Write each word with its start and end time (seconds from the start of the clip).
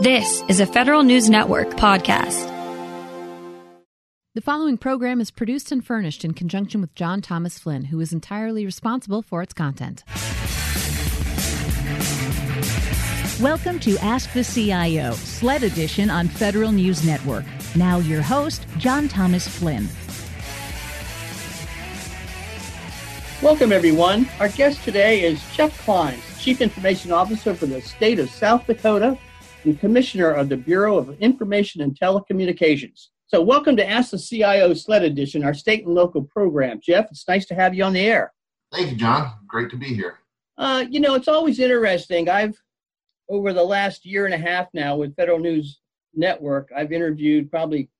This 0.00 0.44
is 0.46 0.60
a 0.60 0.66
Federal 0.66 1.02
News 1.02 1.28
Network 1.28 1.70
podcast. 1.70 2.46
The 4.36 4.40
following 4.40 4.78
program 4.78 5.20
is 5.20 5.32
produced 5.32 5.72
and 5.72 5.84
furnished 5.84 6.24
in 6.24 6.34
conjunction 6.34 6.80
with 6.80 6.94
John 6.94 7.20
Thomas 7.20 7.58
Flynn, 7.58 7.86
who 7.86 7.98
is 7.98 8.12
entirely 8.12 8.64
responsible 8.64 9.22
for 9.22 9.42
its 9.42 9.52
content. 9.52 10.04
Welcome 13.40 13.80
to 13.80 13.98
Ask 13.98 14.32
the 14.34 14.44
CIO, 14.44 15.14
SLED 15.14 15.64
edition 15.64 16.10
on 16.10 16.28
Federal 16.28 16.70
News 16.70 17.04
Network. 17.04 17.44
Now, 17.74 17.98
your 17.98 18.22
host, 18.22 18.66
John 18.78 19.08
Thomas 19.08 19.48
Flynn. 19.48 19.88
Welcome, 23.42 23.72
everyone. 23.72 24.28
Our 24.38 24.48
guest 24.50 24.84
today 24.84 25.22
is 25.22 25.42
Jeff 25.52 25.84
Clines, 25.84 26.40
Chief 26.40 26.60
Information 26.60 27.10
Officer 27.10 27.52
for 27.52 27.66
the 27.66 27.82
state 27.82 28.20
of 28.20 28.30
South 28.30 28.64
Dakota 28.64 29.18
and 29.64 29.78
Commissioner 29.78 30.30
of 30.30 30.48
the 30.48 30.56
Bureau 30.56 30.98
of 30.98 31.10
Information 31.20 31.80
and 31.80 31.98
Telecommunications. 31.98 33.08
So, 33.26 33.42
welcome 33.42 33.76
to 33.76 33.88
Ask 33.88 34.10
the 34.10 34.18
CIO 34.18 34.72
SLED 34.72 35.02
Edition, 35.02 35.44
our 35.44 35.54
state 35.54 35.84
and 35.84 35.94
local 35.94 36.22
program. 36.22 36.80
Jeff, 36.82 37.06
it's 37.10 37.26
nice 37.28 37.46
to 37.46 37.54
have 37.54 37.74
you 37.74 37.84
on 37.84 37.92
the 37.92 38.00
air. 38.00 38.32
Thank 38.72 38.90
you, 38.90 38.96
John. 38.96 39.32
Great 39.46 39.70
to 39.70 39.76
be 39.76 39.94
here. 39.94 40.18
Uh, 40.56 40.84
you 40.88 41.00
know, 41.00 41.14
it's 41.14 41.28
always 41.28 41.58
interesting. 41.58 42.28
I've, 42.28 42.56
over 43.28 43.52
the 43.52 43.62
last 43.62 44.06
year 44.06 44.24
and 44.24 44.34
a 44.34 44.38
half 44.38 44.68
now 44.72 44.96
with 44.96 45.14
Federal 45.16 45.38
News 45.38 45.80
Network, 46.14 46.70
I've 46.74 46.92
interviewed 46.92 47.50
probably 47.50 47.90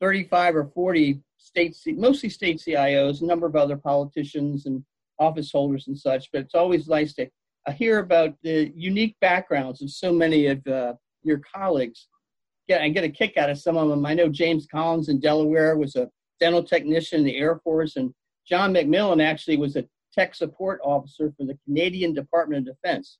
35 0.00 0.56
or 0.56 0.64
40 0.66 1.20
state, 1.38 1.76
mostly 1.86 2.28
state 2.28 2.58
CIOs, 2.58 3.22
a 3.22 3.26
number 3.26 3.46
of 3.46 3.56
other 3.56 3.76
politicians 3.76 4.66
and 4.66 4.84
office 5.18 5.50
holders 5.50 5.88
and 5.88 5.98
such, 5.98 6.30
but 6.32 6.42
it's 6.42 6.54
always 6.54 6.88
nice 6.88 7.14
to 7.14 7.28
hear 7.72 7.98
about 7.98 8.34
the 8.42 8.72
unique 8.74 9.16
backgrounds 9.20 9.82
of 9.82 9.90
so 9.90 10.12
many 10.12 10.46
of 10.46 10.66
uh, 10.66 10.94
your 11.22 11.40
colleagues. 11.54 12.08
Yeah, 12.66 12.82
I 12.82 12.88
get 12.88 13.04
a 13.04 13.08
kick 13.08 13.36
out 13.36 13.50
of 13.50 13.58
some 13.58 13.76
of 13.76 13.88
them. 13.88 14.04
I 14.04 14.14
know 14.14 14.28
James 14.28 14.66
Collins 14.66 15.08
in 15.08 15.20
Delaware 15.20 15.76
was 15.76 15.96
a 15.96 16.10
dental 16.40 16.62
technician 16.62 17.20
in 17.20 17.24
the 17.24 17.36
Air 17.36 17.60
Force, 17.64 17.96
and 17.96 18.12
John 18.46 18.72
McMillan 18.72 19.22
actually 19.22 19.56
was 19.56 19.76
a 19.76 19.84
tech 20.12 20.34
support 20.34 20.80
officer 20.82 21.32
for 21.36 21.44
the 21.44 21.58
Canadian 21.64 22.14
Department 22.14 22.68
of 22.68 22.74
Defense. 22.74 23.18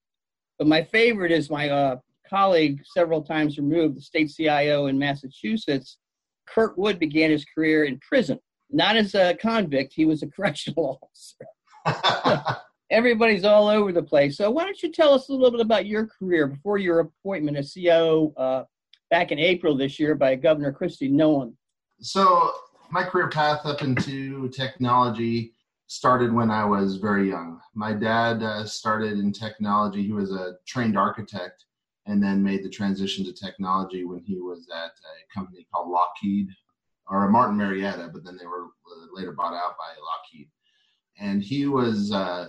But 0.58 0.68
my 0.68 0.82
favorite 0.82 1.32
is 1.32 1.50
my 1.50 1.70
uh, 1.70 1.96
colleague, 2.28 2.82
several 2.84 3.22
times 3.22 3.58
removed, 3.58 3.96
the 3.96 4.02
state 4.02 4.32
CIO 4.34 4.86
in 4.86 4.98
Massachusetts. 4.98 5.98
Curt 6.46 6.76
Wood 6.78 6.98
began 6.98 7.30
his 7.30 7.44
career 7.44 7.84
in 7.84 7.98
prison, 8.00 8.38
not 8.70 8.96
as 8.96 9.14
a 9.14 9.34
convict, 9.34 9.92
he 9.94 10.04
was 10.04 10.22
a 10.22 10.26
correctional 10.36 11.00
officer. 11.02 12.56
everybody's 12.90 13.44
all 13.44 13.68
over 13.68 13.92
the 13.92 14.02
place. 14.02 14.36
So 14.36 14.50
why 14.50 14.64
don't 14.64 14.82
you 14.82 14.90
tell 14.90 15.12
us 15.12 15.28
a 15.28 15.32
little 15.32 15.50
bit 15.50 15.60
about 15.60 15.86
your 15.86 16.06
career 16.06 16.46
before 16.46 16.78
your 16.78 17.00
appointment 17.00 17.56
as 17.56 17.72
CEO 17.72 18.32
uh, 18.36 18.64
back 19.10 19.30
in 19.32 19.38
April 19.38 19.76
this 19.76 19.98
year 19.98 20.14
by 20.14 20.34
Governor 20.34 20.72
Kristi 20.72 21.10
Noem? 21.10 21.54
So 22.00 22.52
my 22.90 23.04
career 23.04 23.28
path 23.28 23.66
up 23.66 23.82
into 23.82 24.48
technology 24.48 25.52
started 25.86 26.32
when 26.32 26.50
I 26.50 26.64
was 26.64 26.96
very 26.96 27.28
young. 27.28 27.60
My 27.74 27.92
dad 27.92 28.42
uh, 28.42 28.64
started 28.64 29.18
in 29.18 29.32
technology. 29.32 30.02
He 30.02 30.12
was 30.12 30.32
a 30.32 30.56
trained 30.66 30.98
architect 30.98 31.64
and 32.06 32.22
then 32.22 32.42
made 32.42 32.62
the 32.62 32.70
transition 32.70 33.24
to 33.24 33.32
technology 33.32 34.04
when 34.04 34.20
he 34.20 34.38
was 34.38 34.66
at 34.74 34.90
a 34.90 35.34
company 35.34 35.66
called 35.72 35.90
Lockheed 35.90 36.48
or 37.06 37.28
Martin 37.28 37.56
Marietta, 37.56 38.10
but 38.12 38.24
then 38.24 38.36
they 38.38 38.46
were 38.46 38.64
uh, 38.64 39.06
later 39.14 39.32
bought 39.32 39.54
out 39.54 39.76
by 39.78 39.94
Lockheed. 40.02 40.48
And 41.18 41.42
he 41.42 41.66
was 41.66 42.12
uh, 42.12 42.48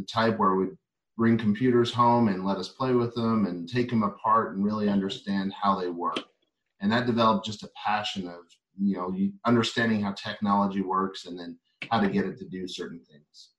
the 0.00 0.06
type 0.06 0.38
where 0.38 0.54
we'd 0.54 0.76
bring 1.16 1.36
computers 1.36 1.92
home 1.92 2.28
and 2.28 2.44
let 2.44 2.56
us 2.56 2.68
play 2.68 2.94
with 2.94 3.14
them 3.14 3.46
and 3.46 3.68
take 3.68 3.90
them 3.90 4.02
apart 4.02 4.54
and 4.54 4.64
really 4.64 4.88
understand 4.88 5.52
how 5.52 5.78
they 5.78 5.88
work. 5.88 6.24
And 6.80 6.90
that 6.90 7.06
developed 7.06 7.44
just 7.44 7.62
a 7.62 7.70
passion 7.76 8.26
of, 8.26 8.40
you 8.80 8.96
know, 8.96 9.14
understanding 9.44 10.00
how 10.00 10.12
technology 10.12 10.80
works 10.80 11.26
and 11.26 11.38
then 11.38 11.58
how 11.90 12.00
to 12.00 12.08
get 12.08 12.24
it 12.24 12.38
to 12.38 12.48
do 12.48 12.66
certain 12.66 13.00
things. 13.10 13.50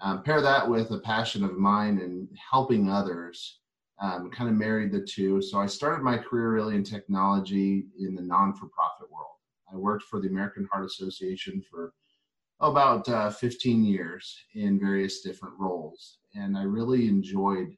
Um, 0.00 0.22
pair 0.22 0.42
that 0.42 0.68
with 0.68 0.90
a 0.90 0.98
passion 0.98 1.42
of 1.42 1.56
mine 1.56 1.98
and 1.98 2.28
helping 2.50 2.90
others, 2.90 3.60
um, 3.98 4.30
kind 4.30 4.50
of 4.50 4.56
married 4.56 4.92
the 4.92 5.00
two. 5.00 5.40
So 5.40 5.58
I 5.58 5.66
started 5.66 6.02
my 6.02 6.18
career 6.18 6.52
really 6.52 6.74
in 6.74 6.84
technology 6.84 7.86
in 7.98 8.14
the 8.14 8.20
non 8.20 8.52
for 8.52 8.68
profit 8.68 9.10
world. 9.10 9.36
I 9.72 9.76
worked 9.76 10.04
for 10.04 10.20
the 10.20 10.28
American 10.28 10.68
Heart 10.70 10.84
Association 10.84 11.62
for 11.70 11.94
about 12.60 13.08
uh, 13.08 13.30
15 13.30 13.84
years 13.84 14.36
in 14.54 14.80
various 14.80 15.20
different 15.20 15.54
roles. 15.58 16.18
And 16.34 16.56
I 16.56 16.62
really 16.62 17.08
enjoyed 17.08 17.76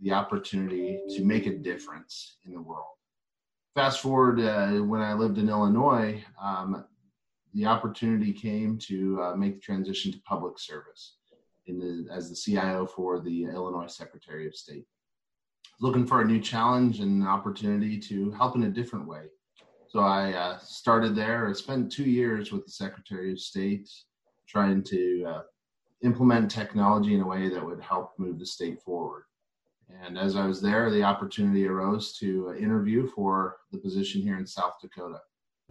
the 0.00 0.12
opportunity 0.12 1.00
to 1.10 1.24
make 1.24 1.46
a 1.46 1.56
difference 1.56 2.36
in 2.44 2.54
the 2.54 2.60
world. 2.60 2.86
Fast 3.74 4.00
forward 4.00 4.40
uh, 4.40 4.82
when 4.82 5.00
I 5.00 5.14
lived 5.14 5.38
in 5.38 5.48
Illinois, 5.48 6.22
um, 6.40 6.84
the 7.54 7.66
opportunity 7.66 8.32
came 8.32 8.78
to 8.78 9.20
uh, 9.22 9.36
make 9.36 9.54
the 9.54 9.60
transition 9.60 10.12
to 10.12 10.18
public 10.20 10.58
service 10.58 11.16
the, 11.66 12.06
as 12.10 12.28
the 12.28 12.36
CIO 12.36 12.86
for 12.86 13.20
the 13.20 13.44
Illinois 13.44 13.86
Secretary 13.86 14.46
of 14.46 14.54
State. 14.54 14.86
Looking 15.80 16.06
for 16.06 16.20
a 16.20 16.24
new 16.24 16.40
challenge 16.40 17.00
and 17.00 17.22
an 17.22 17.26
opportunity 17.26 17.98
to 17.98 18.30
help 18.32 18.56
in 18.56 18.64
a 18.64 18.70
different 18.70 19.06
way. 19.06 19.24
So 19.88 20.00
I 20.00 20.32
uh, 20.32 20.58
started 20.58 21.14
there. 21.14 21.48
I 21.48 21.52
spent 21.52 21.92
two 21.92 22.04
years 22.04 22.52
with 22.52 22.64
the 22.64 22.70
Secretary 22.70 23.32
of 23.32 23.38
State 23.38 23.90
trying 24.52 24.82
to 24.82 25.24
uh, 25.26 25.42
implement 26.02 26.50
technology 26.50 27.14
in 27.14 27.22
a 27.22 27.26
way 27.26 27.48
that 27.48 27.64
would 27.64 27.80
help 27.80 28.12
move 28.18 28.38
the 28.38 28.46
state 28.46 28.80
forward. 28.82 29.24
And 30.04 30.18
as 30.18 30.36
I 30.36 30.46
was 30.46 30.60
there, 30.60 30.90
the 30.90 31.02
opportunity 31.02 31.66
arose 31.66 32.16
to 32.18 32.50
uh, 32.50 32.54
interview 32.54 33.08
for 33.08 33.58
the 33.72 33.78
position 33.78 34.22
here 34.22 34.38
in 34.38 34.46
South 34.46 34.74
Dakota. 34.80 35.20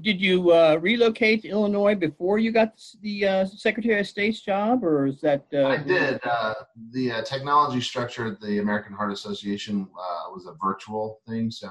Did 0.01 0.19
you 0.19 0.51
uh, 0.51 0.79
relocate 0.81 1.43
to 1.43 1.49
Illinois 1.49 1.93
before 1.93 2.39
you 2.39 2.51
got 2.51 2.73
the 3.01 3.27
uh, 3.27 3.45
Secretary 3.45 3.99
of 3.99 4.07
State's 4.07 4.41
job, 4.41 4.83
or 4.83 5.05
is 5.05 5.21
that? 5.21 5.45
Uh, 5.53 5.67
I 5.67 5.77
did. 5.77 6.19
Uh, 6.23 6.53
the 6.91 7.11
uh, 7.11 7.21
technology 7.23 7.81
structure 7.81 8.25
at 8.25 8.41
the 8.41 8.59
American 8.59 8.93
Heart 8.93 9.11
Association 9.11 9.87
was 10.33 10.47
a 10.47 10.55
virtual 10.63 11.19
thing, 11.27 11.51
so 11.51 11.69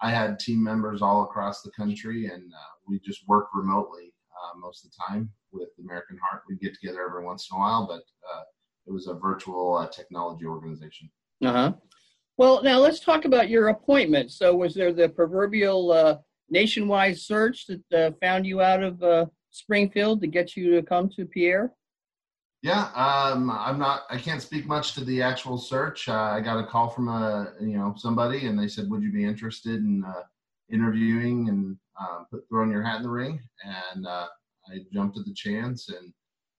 I 0.00 0.10
had 0.10 0.38
team 0.38 0.62
members 0.62 1.02
all 1.02 1.24
across 1.24 1.60
the 1.60 1.70
country, 1.72 2.26
and 2.26 2.44
we 2.88 3.00
just 3.00 3.26
worked 3.28 3.54
remotely 3.54 4.14
most 4.56 4.84
of 4.84 4.90
the 4.90 4.96
time 5.08 5.30
with 5.52 5.68
the 5.76 5.82
American 5.84 6.18
get 6.62 6.74
together 6.74 7.04
every 7.06 7.24
once 7.24 7.48
in 7.50 7.56
a 7.56 7.60
while, 7.60 7.86
but 7.86 8.02
uh, 8.30 8.42
it 8.86 8.92
was 8.92 9.06
a 9.06 9.14
virtual 9.14 9.76
uh, 9.76 9.88
technology 9.88 10.46
organization. 10.46 11.10
Uh 11.44 11.52
huh. 11.52 11.72
Well, 12.38 12.62
now 12.62 12.78
let's 12.78 13.00
talk 13.00 13.24
about 13.24 13.50
your 13.50 13.68
appointment. 13.68 14.32
So, 14.32 14.54
was 14.54 14.74
there 14.74 14.92
the 14.92 15.08
proverbial 15.08 15.92
uh, 15.92 16.18
nationwide 16.48 17.18
search 17.18 17.66
that 17.66 17.92
uh, 17.92 18.10
found 18.20 18.46
you 18.46 18.60
out 18.60 18.82
of 18.82 19.02
uh, 19.02 19.26
Springfield 19.50 20.20
to 20.22 20.26
get 20.26 20.56
you 20.56 20.74
to 20.74 20.82
come 20.82 21.08
to 21.10 21.26
Pierre? 21.26 21.72
Yeah, 22.62 22.90
um, 22.94 23.50
I'm 23.50 23.78
not. 23.78 24.02
I 24.08 24.18
can't 24.18 24.40
speak 24.40 24.66
much 24.66 24.94
to 24.94 25.04
the 25.04 25.20
actual 25.20 25.58
search. 25.58 26.08
I 26.08 26.40
got 26.40 26.62
a 26.62 26.66
call 26.66 26.88
from 26.88 27.08
a 27.08 27.54
you 27.60 27.76
know 27.76 27.94
somebody, 27.96 28.46
and 28.46 28.58
they 28.58 28.68
said, 28.68 28.88
"Would 28.88 29.02
you 29.02 29.12
be 29.12 29.24
interested 29.24 29.80
in 29.80 30.04
interviewing 30.70 31.48
and 31.48 31.76
put 32.30 32.48
throwing 32.48 32.70
your 32.70 32.82
hat 32.82 32.98
in 32.98 33.02
the 33.02 33.10
ring?" 33.10 33.40
And 33.64 34.06
I 34.06 34.78
jumped 34.92 35.18
at 35.18 35.24
the 35.24 35.34
chance 35.34 35.88
and 35.88 36.12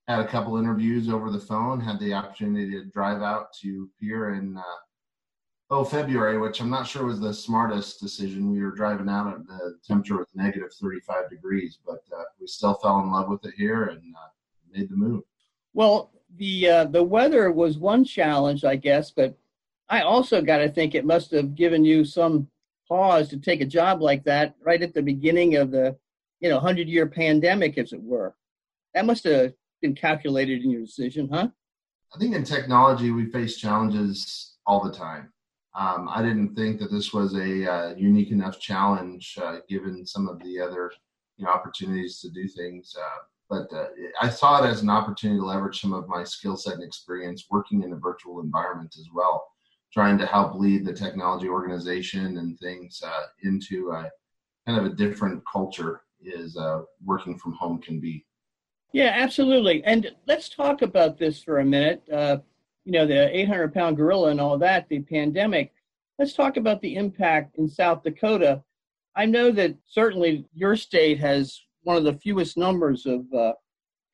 had 0.08 0.20
a 0.20 0.28
couple 0.28 0.58
interviews 0.58 1.10
over 1.10 1.32
the 1.32 1.40
phone. 1.40 1.80
Had 1.80 2.00
the 2.00 2.14
opportunity 2.14 2.72
to 2.72 2.86
drive 2.86 3.22
out 3.22 3.54
to 3.62 3.90
here 4.00 4.34
in 4.34 4.58
uh, 4.58 4.64
oh 5.70 5.84
February, 5.84 6.38
which 6.38 6.62
I'm 6.62 6.70
not 6.70 6.88
sure 6.88 7.06
was 7.06 7.20
the 7.20 7.34
smartest 7.34 8.00
decision. 8.00 8.52
We 8.52 8.62
were 8.62 8.72
driving 8.72 9.10
out 9.10 9.34
at 9.34 9.48
the 9.48 9.78
temperature 9.86 10.18
was 10.18 10.28
negative 10.36 10.74
35 10.80 11.30
degrees, 11.30 11.80
but 11.86 12.04
uh, 12.16 12.24
we 12.40 12.48
still 12.48 12.76
fell 12.76 13.00
in 13.00 13.12
love 13.12 13.30
with 13.30 13.46
it 13.46 13.54
here 13.56 13.86
and 13.86 14.02
uh, 14.16 14.78
made 14.78 14.90
the 14.90 14.96
move. 14.96 15.24
Well, 15.74 16.12
the 16.38 16.70
uh, 16.70 16.84
the 16.86 17.04
weather 17.04 17.52
was 17.52 17.78
one 17.78 18.04
challenge, 18.04 18.66
I 18.66 18.76
guess, 18.76 19.12
but 19.12 19.38
I 19.90 20.02
also 20.02 20.42
got 20.42 20.58
to 20.58 20.70
think 20.70 20.96
it 20.96 21.06
must 21.06 21.32
have 21.32 21.56
given 21.56 21.86
you 21.86 22.04
some 22.04 22.48
pause 22.88 23.30
to 23.30 23.38
take 23.38 23.62
a 23.62 23.66
job 23.66 24.02
like 24.02 24.24
that 24.26 24.56
right 24.62 24.82
at 24.82 24.94
the 24.94 25.02
beginning 25.02 25.56
of 25.56 25.72
the 25.72 25.96
you 26.44 26.50
know, 26.50 26.56
100 26.56 26.90
year 26.90 27.08
pandemic, 27.08 27.78
as 27.78 27.94
it 27.94 28.04
were. 28.04 28.36
That 28.94 29.06
must 29.06 29.24
have 29.24 29.54
been 29.84 29.94
calculated 29.94 30.64
in 30.64 30.72
your 30.72 30.82
decision, 30.82 31.30
huh? 31.32 31.50
I 32.16 32.18
think 32.18 32.34
in 32.34 32.44
technology, 32.44 33.12
we 33.12 33.30
face 33.30 33.58
challenges 33.58 34.56
all 34.66 34.84
the 34.84 34.92
time. 34.92 35.32
Um, 35.76 36.08
I 36.10 36.22
didn't 36.22 36.56
think 36.56 36.80
that 36.80 36.92
this 36.92 37.14
was 37.14 37.36
a 37.36 37.72
uh, 37.72 37.96
unique 37.96 38.32
enough 38.32 38.60
challenge 38.60 39.38
uh, 39.42 39.58
given 39.68 40.06
some 40.06 40.28
of 40.28 40.40
the 40.40 40.60
other 40.60 40.92
you 41.38 41.46
know, 41.46 41.52
opportunities 41.52 42.20
to 42.22 42.30
do 42.30 42.48
things. 42.48 42.96
Uh, 42.98 43.20
but 43.50 43.76
uh, 43.76 43.88
I 44.22 44.30
saw 44.30 44.64
it 44.64 44.68
as 44.68 44.82
an 44.82 44.90
opportunity 44.90 45.40
to 45.40 45.46
leverage 45.46 45.82
some 45.82 45.94
of 45.94 46.08
my 46.08 46.24
skill 46.24 46.56
set 46.56 46.76
and 46.76 46.84
experience 46.84 47.48
working 47.52 47.84
in 47.84 47.92
a 47.92 47.98
virtual 47.98 48.40
environment 48.40 48.96
as 48.98 49.10
well, 49.14 49.46
trying 49.92 50.18
to 50.20 50.26
help 50.26 50.56
lead 50.56 50.86
the 50.86 50.94
technology 50.94 51.50
organization 51.50 52.38
and 52.38 52.58
things 52.60 53.02
uh, 53.06 53.26
into 53.44 53.92
a 53.92 54.10
kind 54.66 54.80
of 54.80 54.86
a 54.86 54.96
different 54.96 55.44
culture 55.52 56.02
is 56.22 56.56
uh, 56.56 56.82
working 57.04 57.38
from 57.38 57.54
home 57.54 57.82
can 57.82 58.00
be. 58.00 58.26
Yeah, 58.94 59.12
absolutely. 59.16 59.84
And 59.86 60.12
let's 60.28 60.50
talk 60.50 60.84
about 60.84 61.18
this 61.18 61.42
for 61.42 61.60
a 61.60 61.66
minute. 61.66 62.04
Uh, 62.12 62.38
you 62.86 62.92
know, 62.92 63.08
the 63.08 63.36
800 63.36 63.74
pound 63.74 63.98
gorilla 63.98 64.30
and 64.30 64.40
all 64.40 64.58
that, 64.60 64.88
the 64.88 65.00
pandemic. 65.00 65.74
let's 66.20 66.34
talk 66.34 66.58
about 66.58 66.80
the 66.82 66.96
impact 66.96 67.58
in 67.58 67.68
South 67.68 68.04
Dakota. 68.04 68.62
I 69.16 69.26
know 69.26 69.52
that 69.52 69.76
certainly 69.88 70.46
your 70.54 70.76
state 70.76 71.20
has 71.20 71.60
one 71.82 71.98
of 71.98 72.04
the 72.04 72.20
fewest 72.20 72.56
numbers 72.56 73.08
of 73.08 73.22
uh, 73.34 73.54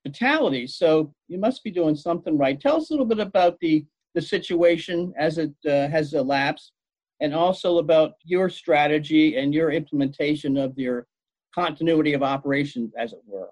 fatalities, 0.05 0.75
so 0.75 1.13
you 1.27 1.39
must 1.39 1.61
be 1.63 1.71
doing 1.71 1.95
something 1.95 2.37
right. 2.37 2.59
Tell 2.59 2.77
us 2.77 2.89
a 2.89 2.93
little 2.93 3.05
bit 3.05 3.19
about 3.19 3.59
the, 3.59 3.85
the 4.15 4.21
situation 4.21 5.13
as 5.17 5.37
it 5.37 5.53
uh, 5.67 5.89
has 5.89 6.13
elapsed, 6.13 6.71
and 7.19 7.33
also 7.33 7.79
about 7.79 8.13
your 8.23 8.49
strategy 8.49 9.37
and 9.37 9.53
your 9.53 9.71
implementation 9.71 10.55
of 10.55 10.77
your 10.77 11.05
continuity 11.53 12.13
of 12.13 12.23
operations, 12.23 12.93
as 12.97 13.11
it 13.11 13.21
were. 13.25 13.49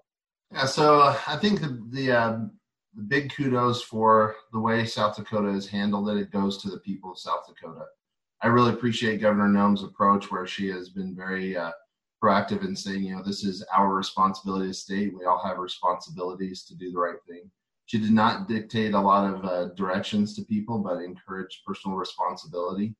Yeah, 0.52 0.64
so 0.64 1.00
uh, 1.00 1.18
I 1.26 1.36
think 1.36 1.60
the 1.60 1.82
the, 1.90 2.12
uh, 2.12 2.38
the 2.94 3.02
big 3.02 3.32
kudos 3.34 3.82
for 3.82 4.36
the 4.52 4.60
way 4.60 4.86
South 4.86 5.16
Dakota 5.16 5.52
has 5.52 5.66
handled 5.66 6.08
it. 6.08 6.16
It 6.16 6.32
goes 6.32 6.56
to 6.62 6.70
the 6.70 6.80
people 6.80 7.12
of 7.12 7.18
South 7.18 7.46
Dakota. 7.46 7.84
I 8.42 8.46
really 8.46 8.72
appreciate 8.72 9.20
Governor 9.20 9.48
Noem's 9.48 9.82
approach, 9.82 10.30
where 10.30 10.46
she 10.46 10.68
has 10.68 10.88
been 10.88 11.14
very 11.14 11.56
uh, 11.56 11.72
proactive 12.22 12.64
in 12.64 12.74
saying, 12.74 13.02
you 13.02 13.16
know, 13.16 13.22
this 13.22 13.44
is 13.44 13.64
our 13.74 13.94
responsibility 13.94 14.70
as 14.70 14.80
state. 14.80 15.14
We 15.16 15.26
all 15.26 15.42
have 15.44 15.58
responsibilities 15.58 16.64
to 16.64 16.76
do 16.76 16.90
the 16.90 16.98
right 16.98 17.18
thing. 17.28 17.50
She 17.86 17.98
did 17.98 18.12
not 18.12 18.48
dictate 18.48 18.94
a 18.94 19.00
lot 19.00 19.32
of 19.32 19.44
uh, 19.44 19.74
directions 19.74 20.34
to 20.36 20.44
people, 20.44 20.78
but 20.78 21.02
encouraged 21.02 21.64
personal 21.66 21.96
responsibility. 21.96 22.94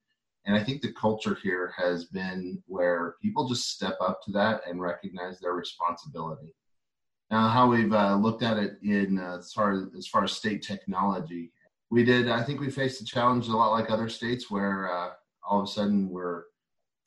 And 0.45 0.57
I 0.57 0.65
think 0.65 0.81
the 0.81 0.93
culture 0.93 1.37
here 1.43 1.73
has 1.77 2.07
been 2.07 2.63
where 2.67 3.17
people 3.23 3.49
just 3.49 3.71
step 3.71 3.97
up 4.01 4.23
to 4.25 4.33
that 4.33 4.63
and 4.67 4.81
recognize 4.81 5.39
their 5.39 5.53
responsibility. 5.53 6.55
Now, 7.31 7.49
how 7.49 7.69
we've 7.69 7.93
uh, 7.93 8.17
looked 8.17 8.43
at 8.43 8.57
it 8.57 8.79
in 8.83 9.19
uh, 9.19 9.37
as 9.39 9.53
far 9.53 9.73
as, 9.73 9.83
as 9.97 10.07
far 10.07 10.25
as 10.25 10.33
state 10.33 10.63
technology, 10.63 11.53
we 11.91 12.03
did. 12.03 12.29
I 12.29 12.43
think 12.43 12.61
we 12.61 12.71
faced 12.71 13.03
a 13.03 13.05
challenge 13.05 13.49
a 13.49 13.57
lot 13.57 13.73
like 13.73 13.91
other 13.91 14.09
states, 14.09 14.51
where 14.51 14.91
uh, 14.91 15.11
all 15.47 15.61
of 15.61 15.69
a 15.69 15.71
sudden 15.71 16.09
we're 16.09 16.45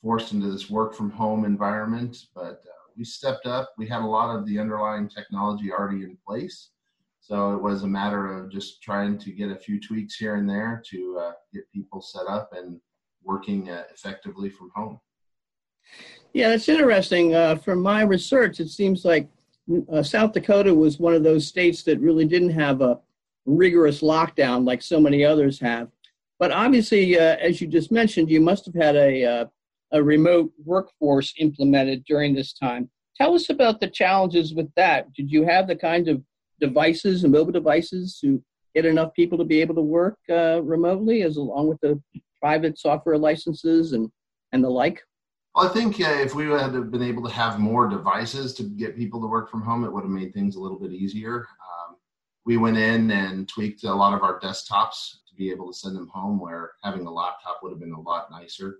forced 0.00 0.32
into 0.32 0.50
this 0.50 0.70
work 0.70 0.94
from 0.94 1.10
home 1.10 1.44
environment. 1.44 2.16
But 2.34 2.62
uh, 2.64 2.82
we 2.96 3.04
stepped 3.04 3.46
up. 3.46 3.72
We 3.78 3.88
had 3.88 4.02
a 4.02 4.06
lot 4.06 4.36
of 4.36 4.46
the 4.46 4.60
underlying 4.60 5.08
technology 5.08 5.72
already 5.72 6.04
in 6.04 6.16
place, 6.24 6.70
so 7.20 7.54
it 7.54 7.62
was 7.62 7.82
a 7.82 7.88
matter 7.88 8.32
of 8.32 8.50
just 8.50 8.80
trying 8.80 9.18
to 9.18 9.32
get 9.32 9.50
a 9.50 9.56
few 9.56 9.80
tweaks 9.80 10.16
here 10.16 10.36
and 10.36 10.48
there 10.48 10.82
to 10.90 11.18
uh, 11.20 11.32
get 11.52 11.70
people 11.72 12.00
set 12.00 12.26
up 12.28 12.52
and 12.52 12.80
working 13.24 13.70
uh, 13.70 13.84
effectively 13.92 14.50
from 14.50 14.70
home. 14.74 15.00
Yeah, 16.32 16.50
that's 16.50 16.68
interesting. 16.68 17.58
from 17.58 17.80
my 17.80 18.02
research, 18.02 18.60
it 18.60 18.68
seems 18.68 19.04
like 19.04 19.28
uh, 19.92 20.02
South 20.02 20.32
Dakota 20.32 20.74
was 20.74 20.98
one 20.98 21.14
of 21.14 21.22
those 21.22 21.46
states 21.46 21.82
that 21.84 22.00
really 22.00 22.24
didn't 22.24 22.50
have 22.50 22.80
a 22.80 22.98
rigorous 23.46 24.00
lockdown 24.00 24.66
like 24.66 24.82
so 24.82 25.00
many 25.00 25.24
others 25.24 25.60
have. 25.60 25.88
But 26.38 26.50
obviously, 26.50 27.18
uh, 27.18 27.36
as 27.40 27.60
you 27.60 27.68
just 27.68 27.92
mentioned, 27.92 28.30
you 28.30 28.40
must 28.40 28.66
have 28.66 28.74
had 28.74 28.96
a, 28.96 29.24
uh, 29.24 29.44
a 29.92 30.02
remote 30.02 30.52
workforce 30.64 31.34
implemented 31.38 32.04
during 32.04 32.34
this 32.34 32.52
time. 32.52 32.90
Tell 33.16 33.34
us 33.34 33.50
about 33.50 33.80
the 33.80 33.88
challenges 33.88 34.54
with 34.54 34.70
that. 34.74 35.12
Did 35.12 35.30
you 35.30 35.44
have 35.44 35.68
the 35.68 35.76
kind 35.76 36.08
of 36.08 36.22
devices 36.60 37.24
and 37.24 37.32
mobile 37.32 37.52
devices 37.52 38.18
to 38.20 38.42
get 38.74 38.86
enough 38.86 39.12
people 39.14 39.38
to 39.38 39.44
be 39.44 39.60
able 39.60 39.74
to 39.74 39.82
work 39.82 40.18
uh, 40.30 40.62
remotely, 40.62 41.22
as 41.22 41.36
along 41.36 41.68
with 41.68 41.80
the 41.80 42.00
private 42.40 42.78
software 42.78 43.18
licenses 43.18 43.92
and, 43.92 44.10
and 44.52 44.64
the 44.64 44.70
like? 44.70 45.02
Well, 45.54 45.68
I 45.68 45.72
think 45.72 46.00
uh, 46.00 46.04
if 46.08 46.34
we 46.34 46.46
had 46.46 46.90
been 46.90 47.02
able 47.02 47.22
to 47.24 47.34
have 47.34 47.58
more 47.58 47.86
devices 47.86 48.54
to 48.54 48.62
get 48.62 48.96
people 48.96 49.20
to 49.20 49.26
work 49.26 49.50
from 49.50 49.60
home, 49.60 49.84
it 49.84 49.92
would 49.92 50.04
have 50.04 50.10
made 50.10 50.32
things 50.32 50.56
a 50.56 50.60
little 50.60 50.78
bit 50.78 50.92
easier. 50.92 51.46
Um, 51.60 51.96
we 52.46 52.56
went 52.56 52.78
in 52.78 53.10
and 53.10 53.46
tweaked 53.46 53.84
a 53.84 53.94
lot 53.94 54.14
of 54.14 54.22
our 54.22 54.40
desktops 54.40 55.16
to 55.28 55.34
be 55.36 55.50
able 55.50 55.70
to 55.70 55.78
send 55.78 55.94
them 55.94 56.08
home, 56.08 56.40
where 56.40 56.72
having 56.82 57.06
a 57.06 57.10
laptop 57.10 57.58
would 57.62 57.70
have 57.70 57.80
been 57.80 57.92
a 57.92 58.00
lot 58.00 58.30
nicer. 58.30 58.78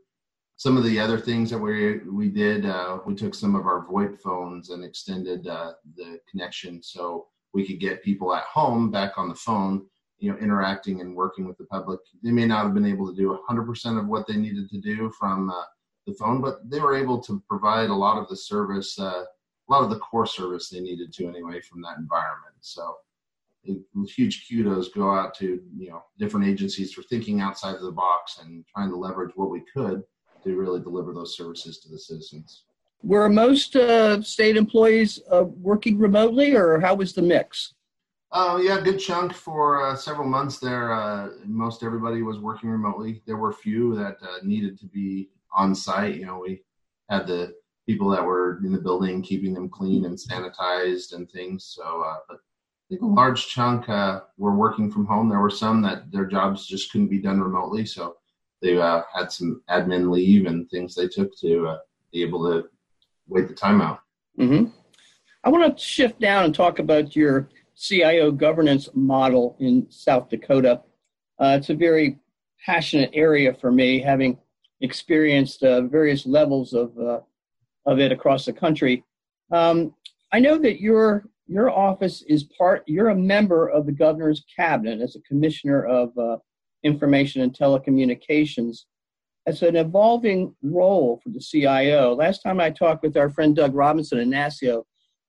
Some 0.56 0.78
of 0.78 0.84
the 0.84 0.98
other 0.98 1.18
things 1.18 1.50
that 1.50 1.58
we 1.58 1.98
we 2.08 2.28
did, 2.28 2.64
uh, 2.64 3.00
we 3.04 3.14
took 3.14 3.34
some 3.34 3.54
of 3.54 3.66
our 3.66 3.86
VoIP 3.86 4.18
phones 4.20 4.70
and 4.70 4.82
extended 4.82 5.46
uh, 5.46 5.72
the 5.96 6.20
connection 6.30 6.82
so 6.82 7.26
we 7.52 7.66
could 7.66 7.80
get 7.80 8.02
people 8.02 8.34
at 8.34 8.44
home 8.44 8.90
back 8.90 9.18
on 9.18 9.28
the 9.28 9.34
phone, 9.34 9.84
you 10.18 10.30
know, 10.30 10.38
interacting 10.38 11.02
and 11.02 11.14
working 11.14 11.46
with 11.46 11.58
the 11.58 11.64
public. 11.64 12.00
They 12.22 12.30
may 12.30 12.46
not 12.46 12.64
have 12.64 12.74
been 12.74 12.86
able 12.86 13.08
to 13.10 13.14
do 13.14 13.38
100% 13.50 13.98
of 13.98 14.06
what 14.06 14.26
they 14.26 14.36
needed 14.36 14.70
to 14.70 14.80
do 14.80 15.12
from 15.18 15.50
uh, 15.50 15.64
the 16.06 16.14
phone, 16.14 16.40
but 16.40 16.68
they 16.68 16.80
were 16.80 16.96
able 16.96 17.20
to 17.20 17.42
provide 17.48 17.90
a 17.90 17.94
lot 17.94 18.18
of 18.18 18.28
the 18.28 18.36
service, 18.36 18.98
uh, 18.98 19.24
a 19.24 19.68
lot 19.68 19.82
of 19.82 19.90
the 19.90 19.98
core 19.98 20.26
service 20.26 20.68
they 20.68 20.80
needed 20.80 21.12
to 21.14 21.28
anyway 21.28 21.60
from 21.60 21.82
that 21.82 21.98
environment. 21.98 22.54
So 22.60 22.96
it, 23.64 23.78
huge 24.08 24.48
kudos 24.48 24.88
go 24.88 25.14
out 25.14 25.34
to 25.36 25.62
you 25.76 25.90
know 25.90 26.02
different 26.18 26.46
agencies 26.46 26.92
for 26.92 27.02
thinking 27.02 27.40
outside 27.40 27.76
of 27.76 27.82
the 27.82 27.92
box 27.92 28.38
and 28.42 28.64
trying 28.66 28.90
to 28.90 28.96
leverage 28.96 29.32
what 29.36 29.50
we 29.50 29.62
could 29.72 30.02
to 30.42 30.56
really 30.56 30.80
deliver 30.80 31.12
those 31.12 31.36
services 31.36 31.78
to 31.78 31.88
the 31.88 31.98
citizens. 31.98 32.64
Were 33.04 33.28
most 33.28 33.74
uh, 33.76 34.22
state 34.22 34.56
employees 34.56 35.20
uh, 35.30 35.44
working 35.44 35.98
remotely, 35.98 36.54
or 36.54 36.80
how 36.80 36.94
was 36.94 37.12
the 37.12 37.22
mix? 37.22 37.74
Uh, 38.30 38.58
yeah, 38.62 38.80
good 38.80 38.98
chunk 38.98 39.34
for 39.34 39.84
uh, 39.84 39.94
several 39.94 40.26
months 40.26 40.58
there. 40.58 40.92
Uh, 40.92 41.30
most 41.44 41.82
everybody 41.82 42.22
was 42.22 42.38
working 42.38 42.70
remotely. 42.70 43.22
There 43.26 43.36
were 43.36 43.50
a 43.50 43.54
few 43.54 43.94
that 43.96 44.16
uh, 44.22 44.38
needed 44.42 44.78
to 44.80 44.86
be 44.86 45.28
on 45.54 45.74
site. 45.74 46.16
You 46.16 46.26
know, 46.26 46.38
we 46.38 46.62
had 47.08 47.26
the 47.26 47.54
people 47.86 48.08
that 48.10 48.24
were 48.24 48.60
in 48.64 48.72
the 48.72 48.80
building 48.80 49.22
keeping 49.22 49.54
them 49.54 49.68
clean 49.68 50.04
and 50.04 50.16
sanitized 50.16 51.14
and 51.14 51.30
things. 51.30 51.74
So, 51.76 52.02
uh, 52.02 52.18
but 52.28 52.36
I 52.36 52.84
think 52.88 53.02
a 53.02 53.06
large 53.06 53.48
chunk 53.48 53.88
uh, 53.88 54.20
were 54.36 54.54
working 54.54 54.90
from 54.90 55.06
home. 55.06 55.28
There 55.28 55.40
were 55.40 55.50
some 55.50 55.82
that 55.82 56.10
their 56.10 56.26
jobs 56.26 56.66
just 56.66 56.92
couldn't 56.92 57.08
be 57.08 57.18
done 57.18 57.40
remotely, 57.40 57.84
so 57.86 58.16
they 58.60 58.80
uh, 58.80 59.02
had 59.14 59.32
some 59.32 59.62
admin 59.70 60.10
leave 60.10 60.46
and 60.46 60.68
things 60.70 60.94
they 60.94 61.08
took 61.08 61.36
to 61.38 61.66
uh, 61.66 61.78
be 62.12 62.22
able 62.22 62.50
to 62.50 62.68
wait 63.28 63.48
the 63.48 63.54
time 63.54 63.80
out. 63.80 64.00
Mm-hmm. 64.38 64.66
I 65.44 65.48
want 65.48 65.76
to 65.76 65.82
shift 65.82 66.20
down 66.20 66.44
and 66.44 66.54
talk 66.54 66.78
about 66.78 67.16
your 67.16 67.48
CIO 67.76 68.30
governance 68.30 68.88
model 68.94 69.56
in 69.58 69.86
South 69.90 70.28
Dakota. 70.28 70.82
Uh, 71.38 71.56
it's 71.58 71.70
a 71.70 71.74
very 71.74 72.18
passionate 72.64 73.10
area 73.12 73.52
for 73.52 73.72
me, 73.72 74.00
having 74.00 74.38
experienced 74.82 75.62
uh, 75.62 75.82
various 75.82 76.26
levels 76.26 76.74
of 76.74 76.96
uh, 76.98 77.20
of 77.86 77.98
it 77.98 78.12
across 78.12 78.44
the 78.44 78.52
country. 78.52 79.04
Um, 79.50 79.94
I 80.32 80.40
know 80.40 80.58
that 80.58 80.80
your 80.80 81.24
your 81.46 81.70
office 81.70 82.22
is 82.22 82.44
part. 82.44 82.82
You're 82.86 83.10
a 83.10 83.16
member 83.16 83.68
of 83.68 83.86
the 83.86 83.92
governor's 83.92 84.44
cabinet 84.54 85.00
as 85.00 85.16
a 85.16 85.22
commissioner 85.22 85.84
of 85.86 86.16
uh, 86.18 86.36
information 86.82 87.42
and 87.42 87.52
telecommunications. 87.52 88.80
It's 89.46 89.62
an 89.62 89.76
evolving 89.76 90.54
role 90.62 91.20
for 91.22 91.30
the 91.30 91.40
CIO. 91.40 92.14
Last 92.14 92.42
time 92.42 92.60
I 92.60 92.70
talked 92.70 93.02
with 93.02 93.16
our 93.16 93.28
friend 93.28 93.56
Doug 93.56 93.74
Robinson 93.74 94.20
in 94.20 94.30
NASCIO, 94.30 94.84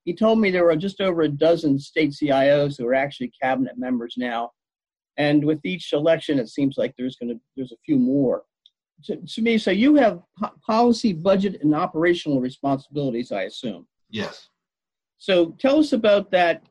he 0.05 0.13
told 0.13 0.39
me 0.39 0.51
there 0.51 0.65
were 0.65 0.75
just 0.75 1.01
over 1.01 1.23
a 1.23 1.29
dozen 1.29 1.79
state 1.79 2.11
CIOs 2.11 2.77
who 2.77 2.85
are 2.85 2.93
actually 2.93 3.31
cabinet 3.41 3.77
members 3.77 4.13
now. 4.15 4.51
And 5.17 5.43
with 5.43 5.65
each 5.65 5.93
election, 5.93 6.37
it 6.39 6.49
seems 6.49 6.75
like 6.77 6.93
there's 6.97 7.15
going 7.15 7.29
to 7.29 7.39
there's 7.55 7.71
a 7.71 7.83
few 7.85 7.97
more 7.97 8.43
to, 9.05 9.17
to 9.17 9.41
me, 9.41 9.57
so 9.57 9.71
you 9.71 9.95
have 9.95 10.21
po- 10.39 10.51
policy, 10.65 11.13
budget, 11.13 11.61
and 11.61 11.73
operational 11.75 12.41
responsibilities, 12.41 13.31
I 13.31 13.43
assume. 13.43 13.87
Yes. 14.09 14.49
So 15.17 15.55
tell 15.59 15.79
us 15.79 15.93
about 15.93 16.31
that 16.31 16.63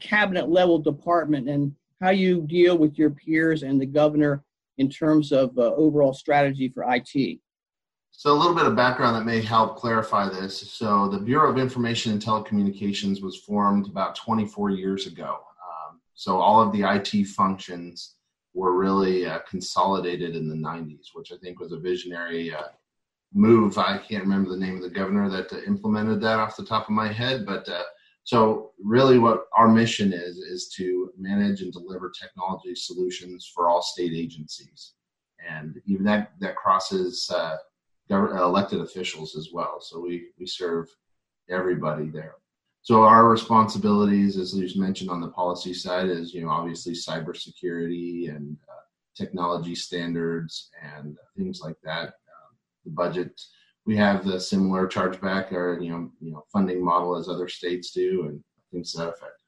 cabinet 0.00 0.48
level 0.48 0.78
department 0.78 1.48
and 1.48 1.74
how 2.00 2.10
you 2.10 2.42
deal 2.42 2.76
with 2.78 2.98
your 2.98 3.10
peers 3.10 3.62
and 3.62 3.80
the 3.80 3.86
governor 3.86 4.42
in 4.78 4.88
terms 4.88 5.32
of 5.32 5.56
uh, 5.58 5.74
overall 5.74 6.14
strategy 6.14 6.68
for 6.68 6.84
IT. 6.88 7.40
So, 8.12 8.32
a 8.32 8.36
little 8.36 8.54
bit 8.54 8.66
of 8.66 8.74
background 8.74 9.16
that 9.16 9.24
may 9.24 9.40
help 9.40 9.76
clarify 9.76 10.28
this. 10.28 10.72
So, 10.72 11.08
the 11.08 11.18
Bureau 11.18 11.50
of 11.50 11.58
Information 11.58 12.12
and 12.12 12.20
Telecommunications 12.20 13.22
was 13.22 13.38
formed 13.38 13.86
about 13.86 14.16
24 14.16 14.70
years 14.70 15.06
ago. 15.06 15.38
Um, 15.38 16.00
so, 16.14 16.38
all 16.38 16.60
of 16.60 16.72
the 16.72 16.82
IT 16.82 17.26
functions 17.28 18.16
were 18.54 18.76
really 18.76 19.26
uh, 19.26 19.38
consolidated 19.48 20.34
in 20.34 20.48
the 20.48 20.54
90s, 20.54 21.08
which 21.14 21.32
I 21.32 21.36
think 21.36 21.60
was 21.60 21.72
a 21.72 21.78
visionary 21.78 22.52
uh, 22.52 22.68
move. 23.32 23.78
I 23.78 23.98
can't 23.98 24.24
remember 24.24 24.50
the 24.50 24.56
name 24.56 24.76
of 24.76 24.82
the 24.82 24.90
governor 24.90 25.28
that 25.30 25.52
uh, 25.52 25.58
implemented 25.66 26.20
that 26.22 26.38
off 26.38 26.56
the 26.56 26.64
top 26.64 26.84
of 26.84 26.94
my 26.94 27.12
head, 27.12 27.46
but 27.46 27.68
uh, 27.68 27.82
so 28.24 28.72
really 28.82 29.18
what 29.18 29.44
our 29.56 29.68
mission 29.68 30.12
is 30.12 30.36
is 30.38 30.68
to 30.76 31.10
manage 31.16 31.62
and 31.62 31.72
deliver 31.72 32.10
technology 32.10 32.74
solutions 32.74 33.50
for 33.54 33.68
all 33.68 33.82
state 33.82 34.12
agencies, 34.12 34.94
and 35.48 35.80
even 35.86 36.04
that 36.04 36.32
that 36.40 36.56
crosses 36.56 37.30
uh, 37.34 37.56
elected 38.10 38.80
officials 38.80 39.36
as 39.36 39.50
well. 39.52 39.80
So 39.80 40.00
we 40.00 40.28
we 40.38 40.46
serve 40.46 40.88
everybody 41.48 42.10
there. 42.10 42.34
So 42.82 43.02
our 43.02 43.28
responsibilities, 43.28 44.36
as 44.36 44.54
you 44.54 44.80
mentioned 44.80 45.10
on 45.10 45.20
the 45.20 45.28
policy 45.28 45.74
side, 45.74 46.08
is 46.08 46.32
you 46.32 46.42
know 46.42 46.50
obviously 46.50 46.94
cybersecurity 46.94 48.34
and 48.34 48.56
uh, 48.68 48.82
technology 49.16 49.74
standards 49.74 50.70
and 50.82 51.16
things 51.36 51.60
like 51.60 51.76
that. 51.84 52.06
Um, 52.08 52.56
the 52.84 52.90
budget, 52.90 53.38
we 53.84 53.96
have 53.96 54.24
the 54.24 54.40
similar 54.40 54.88
chargeback 54.88 55.52
or 55.52 55.78
you 55.80 55.90
know 55.90 56.10
you 56.20 56.32
know 56.32 56.44
funding 56.52 56.82
model 56.82 57.16
as 57.16 57.28
other 57.28 57.48
states 57.48 57.90
do, 57.90 58.26
and 58.28 58.42
things 58.72 58.92
to 58.92 58.98
that 58.98 59.08
effect. 59.10 59.42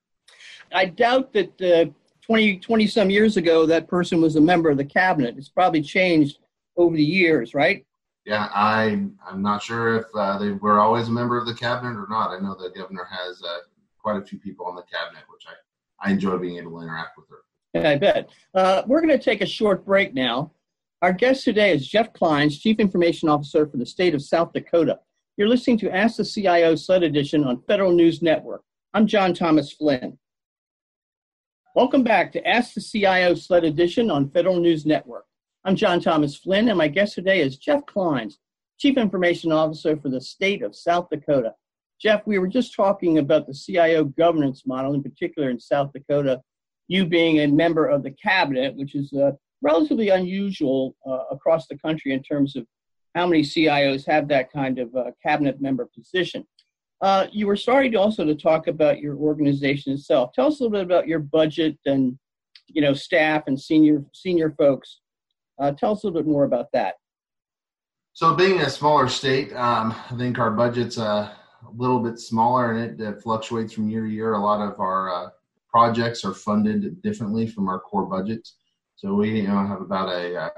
I 0.73 0.87
doubt 0.87 1.33
that 1.33 1.61
uh, 1.61 1.91
20, 2.23 2.59
20 2.59 2.87
some 2.87 3.11
years 3.11 3.37
ago 3.37 3.67
that 3.67 3.89
person 3.89 4.21
was 4.21 4.37
a 4.37 4.41
member 4.41 4.71
of 4.71 4.77
the 4.77 4.85
cabinet. 4.85 5.37
It's 5.37 5.49
probably 5.49 5.83
changed 5.83 6.39
over 6.77 6.97
the 6.97 7.05
years, 7.05 7.55
right? 7.55 7.85
Yeah, 8.25 8.49
I 8.55 9.05
I'm 9.27 9.43
not 9.43 9.63
sure 9.63 9.97
if 9.97 10.07
uh, 10.15 10.39
they 10.39 10.53
were 10.53 10.79
always 10.79 11.09
a 11.09 11.13
member 11.13 11.39
of 11.39 11.47
the 11.47 11.55
cabinet 11.55 11.99
or 11.99 12.07
not. 12.09 12.31
I 12.31 12.39
know 12.39 12.55
the 12.55 12.71
governor 12.71 13.09
has 13.11 13.43
uh, 13.43 13.59
quite 13.99 14.17
a 14.17 14.25
few 14.25 14.39
people 14.39 14.67
on 14.67 14.77
the 14.77 14.83
cabinet, 14.83 15.25
which 15.29 15.45
I, 15.47 16.09
I 16.09 16.13
enjoy 16.13 16.37
being 16.39 16.59
able 16.59 16.73
to 16.73 16.83
interact 16.85 17.17
with 17.17 17.29
her. 17.31 17.39
Yeah, 17.75 17.91
I 17.91 17.97
bet. 17.97 18.31
Uh, 18.55 18.83
we're 18.87 19.01
going 19.01 19.19
to 19.19 19.25
take 19.25 19.41
a 19.41 19.47
short 19.47 19.85
break 19.85 20.15
now. 20.15 20.53
Our 21.01 21.13
guest 21.13 21.45
today 21.45 21.73
is 21.73 21.87
Jeff 21.87 22.13
Clines, 22.13 22.61
Chief 22.61 22.79
Information 22.79 23.29
Officer 23.29 23.67
for 23.67 23.77
the 23.77 23.87
state 23.87 24.15
of 24.15 24.23
South 24.23 24.53
Dakota. 24.53 25.01
You're 25.37 25.49
listening 25.49 25.79
to 25.79 25.95
Ask 25.95 26.17
the 26.17 26.25
CIO 26.25 26.77
SLED 26.77 27.03
Edition 27.03 27.43
on 27.43 27.63
Federal 27.67 27.91
News 27.91 28.23
Network. 28.23 28.63
I'm 28.95 29.07
John 29.07 29.35
Thomas 29.35 29.73
Flynn. 29.73 30.19
Welcome 31.75 32.05
back 32.05 32.31
to 32.33 32.47
Ask 32.47 32.75
the 32.75 32.83
CIO 32.83 33.35
SLED 33.35 33.65
Edition 33.65 34.11
on 34.11 34.31
Federal 34.31 34.61
News 34.61 34.87
Network. 34.87 35.25
I'm 35.65 35.77
John 35.77 36.01
Thomas 36.01 36.37
Flynn, 36.37 36.71
and 36.71 36.77
my 36.77 36.89
guest 36.89 37.15
today 37.15 37.41
is 37.41 37.57
Jeff 37.57 37.87
Clines, 37.87 38.35
Chief 38.81 38.97
Information 38.97 39.53
Officer 39.53 39.97
for 39.97 40.09
the 40.09 40.21
state 40.21 40.61
of 40.61 40.75
South 40.75 41.07
Dakota. 41.09 41.55
Jeff, 42.01 42.27
we 42.27 42.41
were 42.41 42.49
just 42.49 42.75
talking 42.75 43.19
about 43.19 43.47
the 43.47 43.55
CIO 43.55 44.03
governance 44.03 44.67
model, 44.67 44.95
in 44.95 45.05
particular 45.05 45.51
in 45.51 45.61
South 45.61 45.93
Dakota, 45.93 46.41
you 46.89 47.07
being 47.07 47.39
a 47.39 47.47
member 47.47 47.87
of 47.87 48.03
the 48.03 48.11
cabinet, 48.11 48.75
which 48.75 48.97
is 48.97 49.13
uh, 49.13 49.31
relatively 49.61 50.09
unusual 50.09 50.97
uh, 51.07 51.27
across 51.31 51.69
the 51.69 51.79
country 51.79 52.13
in 52.13 52.25
terms 52.25 52.57
of 52.57 52.67
how 53.15 53.25
many 53.29 53.43
CIOs 53.43 54.05
have 54.05 54.27
that 54.27 54.53
kind 54.53 54.81
of 54.81 54.93
uh, 54.97 55.13
cabinet 55.23 55.61
member 55.61 55.89
position. 55.97 56.45
Uh, 57.03 57.29
you 57.31 57.47
were 57.47 57.55
starting 57.55 57.95
also 57.95 58.25
to 58.25 58.35
talk 58.35 58.67
about 58.67 58.99
your 58.99 59.15
organization 59.15 59.93
itself. 59.93 60.33
Tell 60.33 60.49
us 60.49 60.59
a 60.59 60.65
little 60.65 60.77
bit 60.77 60.85
about 60.85 61.07
your 61.07 61.21
budget 61.21 61.79
and 61.87 62.19
you 62.67 62.83
know 62.83 62.95
staff 62.95 63.45
and 63.47 63.61
senior 63.61 64.05
senior 64.13 64.51
folks. 64.59 65.02
Uh, 65.63 65.71
tell 65.71 65.93
us 65.93 66.03
a 66.03 66.07
little 66.09 66.21
bit 66.21 66.29
more 66.29 66.43
about 66.43 66.73
that. 66.73 66.97
So, 68.15 68.35
being 68.35 68.61
a 68.61 68.69
smaller 68.69 69.09
state, 69.09 69.53
um, 69.55 69.95
I 70.11 70.17
think 70.17 70.41
our 70.41 70.51
budget's 70.51 70.99
a 70.99 71.37
little 71.73 72.01
bit 72.01 72.19
smaller, 72.19 72.73
and 72.73 73.01
it, 73.01 73.01
it, 73.01 73.23
fluctuates 73.23 73.73
from 73.73 73.89
year 73.89 74.05
to 74.05 74.11
year. 74.11 74.33
A 74.33 74.43
lot 74.43 74.61
of 74.61 74.81
our 74.81 75.15
uh, 75.15 75.31
projects 75.71 76.25
are 76.25 76.35
funded 76.35 77.01
differently 77.01 77.47
from 77.47 77.69
our 77.69 77.79
core 77.79 78.07
budget. 78.07 78.47
So 78.97 79.15
we 79.15 79.43
you 79.43 79.49
know, 79.49 79.65
have 79.65 79.81
about 79.81 80.09
a 80.09 80.37
uh, 80.37 80.51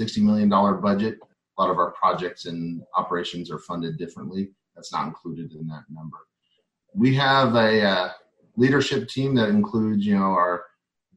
$60 0.00 0.22
million 0.22 0.48
budget. 0.48 1.18
A 1.58 1.62
lot 1.62 1.70
of 1.70 1.78
our 1.78 1.90
projects 1.90 2.46
and 2.46 2.82
operations 2.96 3.50
are 3.50 3.58
funded 3.58 3.98
differently. 3.98 4.52
That's 4.76 4.92
not 4.92 5.08
included 5.08 5.54
in 5.54 5.66
that 5.68 5.84
number. 5.90 6.18
We 6.94 7.16
have 7.16 7.56
a 7.56 7.82
uh, 7.82 8.10
leadership 8.56 9.08
team 9.08 9.34
that 9.34 9.48
includes, 9.48 10.06
you 10.06 10.14
know, 10.14 10.30
our 10.30 10.64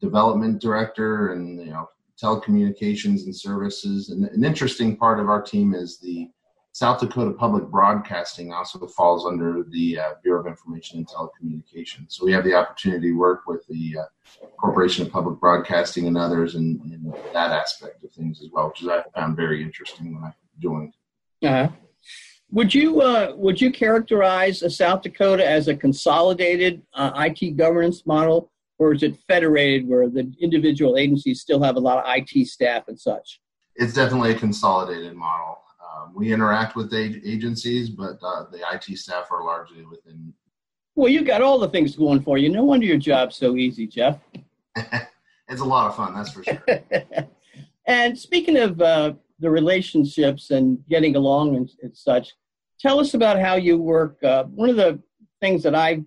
development 0.01 0.61
director 0.61 1.33
and, 1.33 1.59
you 1.59 1.71
know, 1.71 1.87
telecommunications 2.21 3.25
and 3.25 3.35
services. 3.35 4.09
And 4.09 4.25
an 4.25 4.43
interesting 4.43 4.95
part 4.95 5.19
of 5.19 5.29
our 5.29 5.41
team 5.41 5.73
is 5.73 5.99
the 5.99 6.29
South 6.75 6.99
Dakota 6.99 7.31
Public 7.31 7.63
Broadcasting 7.67 8.51
also 8.51 8.85
falls 8.85 9.25
under 9.25 9.63
the 9.69 9.97
uh, 9.97 10.09
Bureau 10.21 10.41
of 10.41 10.47
Information 10.47 10.97
and 10.97 11.07
Telecommunications. 11.07 12.07
So 12.09 12.25
we 12.25 12.33
have 12.33 12.43
the 12.43 12.53
opportunity 12.53 13.11
to 13.11 13.17
work 13.17 13.43
with 13.47 13.65
the 13.67 13.99
uh, 13.99 14.45
Corporation 14.57 15.05
of 15.05 15.11
Public 15.11 15.39
Broadcasting 15.39 16.07
and 16.07 16.17
others 16.17 16.55
in, 16.55 16.81
in, 16.83 17.13
that 17.31 17.51
aspect 17.51 18.03
of 18.03 18.11
things 18.11 18.41
as 18.41 18.49
well, 18.51 18.67
which 18.67 18.83
I 18.83 19.03
found 19.17 19.37
very 19.37 19.63
interesting 19.63 20.15
when 20.15 20.25
I 20.25 20.33
joined. 20.59 20.93
Uh, 21.41 21.69
would 22.51 22.73
you 22.73 23.01
uh, 23.01 23.33
would 23.37 23.61
you 23.61 23.71
characterize 23.71 24.61
South 24.75 25.01
Dakota 25.01 25.47
as 25.49 25.69
a 25.69 25.75
consolidated 25.77 26.81
uh, 26.93 27.11
IT 27.15 27.55
governance 27.55 28.05
model, 28.05 28.51
or 28.77 28.93
is 28.93 29.03
it 29.03 29.17
federated, 29.27 29.87
where 29.87 30.09
the 30.09 30.31
individual 30.41 30.97
agencies 30.97 31.41
still 31.41 31.61
have 31.61 31.75
a 31.75 31.79
lot 31.79 31.97
of 31.97 32.03
IT 32.07 32.47
staff 32.47 32.83
and 32.87 32.99
such? 32.99 33.39
It's 33.75 33.93
definitely 33.93 34.31
a 34.31 34.35
consolidated 34.35 35.15
model. 35.15 35.59
Um, 35.95 36.13
we 36.15 36.33
interact 36.33 36.75
with 36.75 36.93
agencies, 36.93 37.89
but 37.89 38.17
uh, 38.21 38.45
the 38.51 38.61
IT 38.73 38.97
staff 38.97 39.31
are 39.31 39.43
largely 39.43 39.85
within. 39.85 40.33
Well, 40.95 41.09
you 41.09 41.23
got 41.23 41.41
all 41.41 41.59
the 41.59 41.69
things 41.69 41.95
going 41.95 42.21
for 42.21 42.37
you. 42.37 42.49
No 42.49 42.63
wonder 42.63 42.85
your 42.85 42.97
job's 42.97 43.35
so 43.35 43.55
easy, 43.55 43.87
Jeff. 43.87 44.17
it's 44.75 45.61
a 45.61 45.65
lot 45.65 45.87
of 45.87 45.95
fun, 45.95 46.15
that's 46.15 46.31
for 46.31 46.43
sure. 46.43 46.63
and 47.87 48.17
speaking 48.17 48.57
of 48.57 48.81
uh, 48.81 49.13
the 49.39 49.49
relationships 49.49 50.51
and 50.51 50.79
getting 50.89 51.15
along 51.15 51.55
and, 51.55 51.69
and, 51.81 51.95
such, 51.95 52.33
tell 52.79 52.99
us 52.99 53.13
about 53.13 53.39
how 53.39 53.55
you 53.55 53.77
work. 53.77 54.21
Uh, 54.23 54.43
one 54.45 54.69
of 54.69 54.75
the 54.77 54.99
things 55.41 55.63
that 55.63 55.75
I 55.75 56.01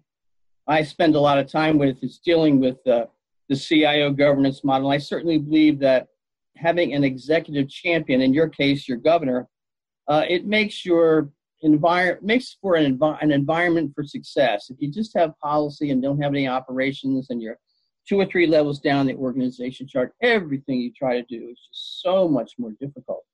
I 0.68 0.82
spend 0.82 1.16
a 1.16 1.20
lot 1.20 1.38
of 1.38 1.50
time 1.50 1.78
with 1.78 1.96
is 2.02 2.18
dealing 2.18 2.60
with 2.60 2.87
uh, 2.87 3.06
the 3.48 3.56
CIO 3.56 4.12
governance 4.12 4.62
model. 4.62 4.90
I 4.90 4.98
certainly 4.98 5.38
believe 5.38 5.78
that 5.80 6.08
having 6.56 6.92
an 6.92 7.04
executive 7.04 7.68
champion, 7.70 8.20
in 8.20 8.34
your 8.34 8.48
case, 8.48 8.87
your 8.87 8.98
governor, 8.98 9.48
uh, 10.08 10.25
it 10.28 10.46
makes 10.46 10.84
your 10.84 11.30
environment 11.62 12.22
makes 12.22 12.56
for 12.60 12.76
an, 12.76 12.98
an 13.20 13.32
environment 13.32 13.92
for 13.94 14.04
success. 14.04 14.70
If 14.70 14.76
you 14.80 14.92
just 14.92 15.16
have 15.16 15.38
policy 15.38 15.90
and 15.90 16.02
don't 16.02 16.20
have 16.22 16.32
any 16.32 16.46
operations 16.46 17.30
and 17.30 17.42
you're 17.42 17.58
two 18.08 18.20
or 18.20 18.26
three 18.26 18.46
levels 18.46 18.78
down 18.78 19.06
the 19.06 19.14
organization 19.14 19.88
chart, 19.88 20.12
everything 20.22 20.80
you 20.80 20.92
try 20.92 21.20
to 21.20 21.26
do 21.28 21.48
is 21.50 21.58
just 21.68 22.02
so 22.02 22.28
much 22.28 22.52
more 22.58 22.72
difficult. 22.80 23.25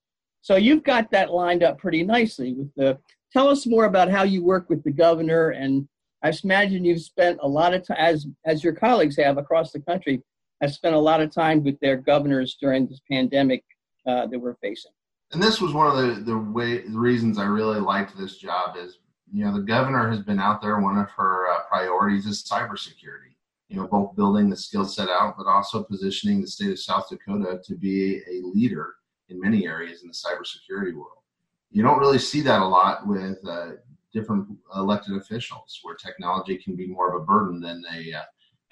So 0.42 0.56
you've 0.56 0.84
got 0.84 1.10
that 1.10 1.30
lined 1.30 1.62
up 1.62 1.78
pretty 1.78 2.02
nicely 2.02 2.54
with 2.54 2.74
the 2.76 2.98
tell 3.32 3.48
us 3.48 3.66
more 3.66 3.86
about 3.86 4.10
how 4.10 4.22
you 4.22 4.44
work 4.44 4.68
with 4.68 4.84
the 4.84 4.92
governor 4.92 5.50
and 5.50 5.88
I 6.24 6.32
imagine 6.42 6.84
you've 6.84 7.02
spent 7.02 7.38
a 7.42 7.48
lot 7.48 7.74
of 7.74 7.86
time 7.86 7.98
as 8.00 8.26
as 8.44 8.64
your 8.64 8.72
colleagues 8.72 9.16
have 9.18 9.38
across 9.38 9.70
the 9.70 9.80
country 9.80 10.22
have 10.60 10.72
spent 10.72 10.94
a 10.94 10.98
lot 10.98 11.20
of 11.20 11.32
time 11.32 11.62
with 11.62 11.78
their 11.80 11.96
governors 11.96 12.56
during 12.60 12.86
this 12.86 13.00
pandemic 13.10 13.62
uh, 14.06 14.26
that 14.26 14.38
we're 14.38 14.56
facing 14.56 14.92
and 15.34 15.42
this 15.42 15.60
was 15.60 15.72
one 15.72 15.86
of 15.86 15.96
the 15.96 16.22
the 16.22 16.38
way 16.38 16.78
the 16.78 16.98
reasons 16.98 17.38
I 17.38 17.44
really 17.44 17.80
liked 17.80 18.16
this 18.16 18.38
job 18.38 18.76
is 18.76 18.98
you 19.32 19.44
know 19.44 19.52
the 19.52 19.62
governor 19.62 20.08
has 20.08 20.20
been 20.20 20.38
out 20.38 20.62
there. 20.62 20.80
One 20.80 20.96
of 20.96 21.10
her 21.10 21.48
uh, 21.48 21.62
priorities 21.68 22.26
is 22.26 22.44
cybersecurity. 22.44 23.34
You 23.68 23.78
know, 23.78 23.88
both 23.88 24.14
building 24.14 24.48
the 24.48 24.56
skill 24.56 24.84
set 24.84 25.08
out, 25.08 25.34
but 25.36 25.46
also 25.46 25.82
positioning 25.82 26.40
the 26.40 26.46
state 26.46 26.70
of 26.70 26.78
South 26.78 27.08
Dakota 27.08 27.60
to 27.64 27.74
be 27.74 28.18
a 28.30 28.46
leader 28.46 28.94
in 29.28 29.40
many 29.40 29.66
areas 29.66 30.02
in 30.02 30.08
the 30.08 30.14
cybersecurity 30.14 30.94
world. 30.94 31.22
You 31.70 31.82
don't 31.82 31.98
really 31.98 32.18
see 32.18 32.40
that 32.42 32.60
a 32.60 32.64
lot 32.64 33.06
with 33.06 33.38
uh, 33.48 33.72
different 34.14 34.48
elected 34.74 35.16
officials, 35.16 35.80
where 35.82 35.94
technology 35.94 36.56
can 36.56 36.76
be 36.76 36.86
more 36.86 37.14
of 37.14 37.20
a 37.20 37.24
burden 37.24 37.60
than 37.60 37.82
a 37.94 38.14
uh, 38.14 38.22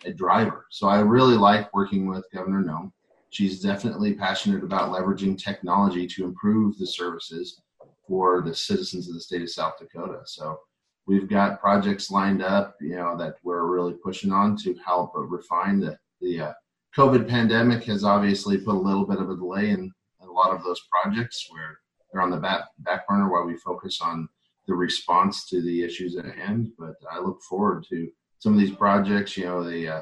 a 0.05 0.13
driver. 0.13 0.67
So 0.71 0.89
I 0.89 1.01
really 1.01 1.37
like 1.37 1.73
working 1.75 2.09
with 2.09 2.25
Governor 2.33 2.65
Noem 2.65 2.93
she's 3.33 3.61
definitely 3.61 4.13
passionate 4.13 4.63
about 4.63 4.93
leveraging 4.93 5.43
technology 5.43 6.07
to 6.07 6.25
improve 6.25 6.77
the 6.79 6.87
services 6.87 7.61
for 8.07 8.43
the 8.43 8.55
citizens 8.55 9.09
of 9.09 9.15
the 9.15 9.21
state 9.21 9.41
of 9.41 9.51
South 9.51 9.79
Dakota. 9.79 10.21
So 10.27 10.61
we've 11.07 11.29
got 11.29 11.59
projects 11.59 12.11
lined 12.11 12.43
up, 12.43 12.77
you 12.81 12.97
know, 12.97 13.17
that 13.17 13.37
we're 13.43 13.67
really 13.67 13.95
pushing 13.95 14.33
on 14.33 14.57
to 14.59 14.75
help 14.85 15.13
refine 15.17 15.81
the 15.81 15.99
the 16.21 16.41
uh, 16.41 16.53
COVID 16.97 17.29
pandemic 17.29 17.83
has 17.85 18.05
obviously 18.05 18.59
put 18.59 18.77
a 18.77 18.79
little 18.79 19.07
bit 19.07 19.19
of 19.19 19.31
a 19.31 19.35
delay 19.35 19.71
in, 19.71 19.91
in 20.21 20.29
a 20.29 20.31
lot 20.31 20.55
of 20.55 20.63
those 20.63 20.81
projects 20.93 21.49
where 21.51 21.79
they're 22.13 22.23
on 22.23 22.31
the 22.31 22.37
back 22.37 22.65
back 22.81 23.09
burner 23.09 23.33
while 23.33 23.45
we 23.45 23.57
focus 23.57 24.01
on 24.03 24.29
the 24.66 24.75
response 24.75 25.49
to 25.49 25.61
the 25.61 25.83
issues 25.83 26.16
at 26.16 26.26
hand. 26.26 26.73
But 26.78 26.95
I 27.11 27.19
look 27.21 27.42
forward 27.42 27.85
to 27.90 28.09
some 28.38 28.54
of 28.54 28.61
these 28.61 28.75
projects. 28.75 29.37
You 29.37 29.45
know, 29.47 29.62
the 29.62 29.88
uh, 29.88 30.00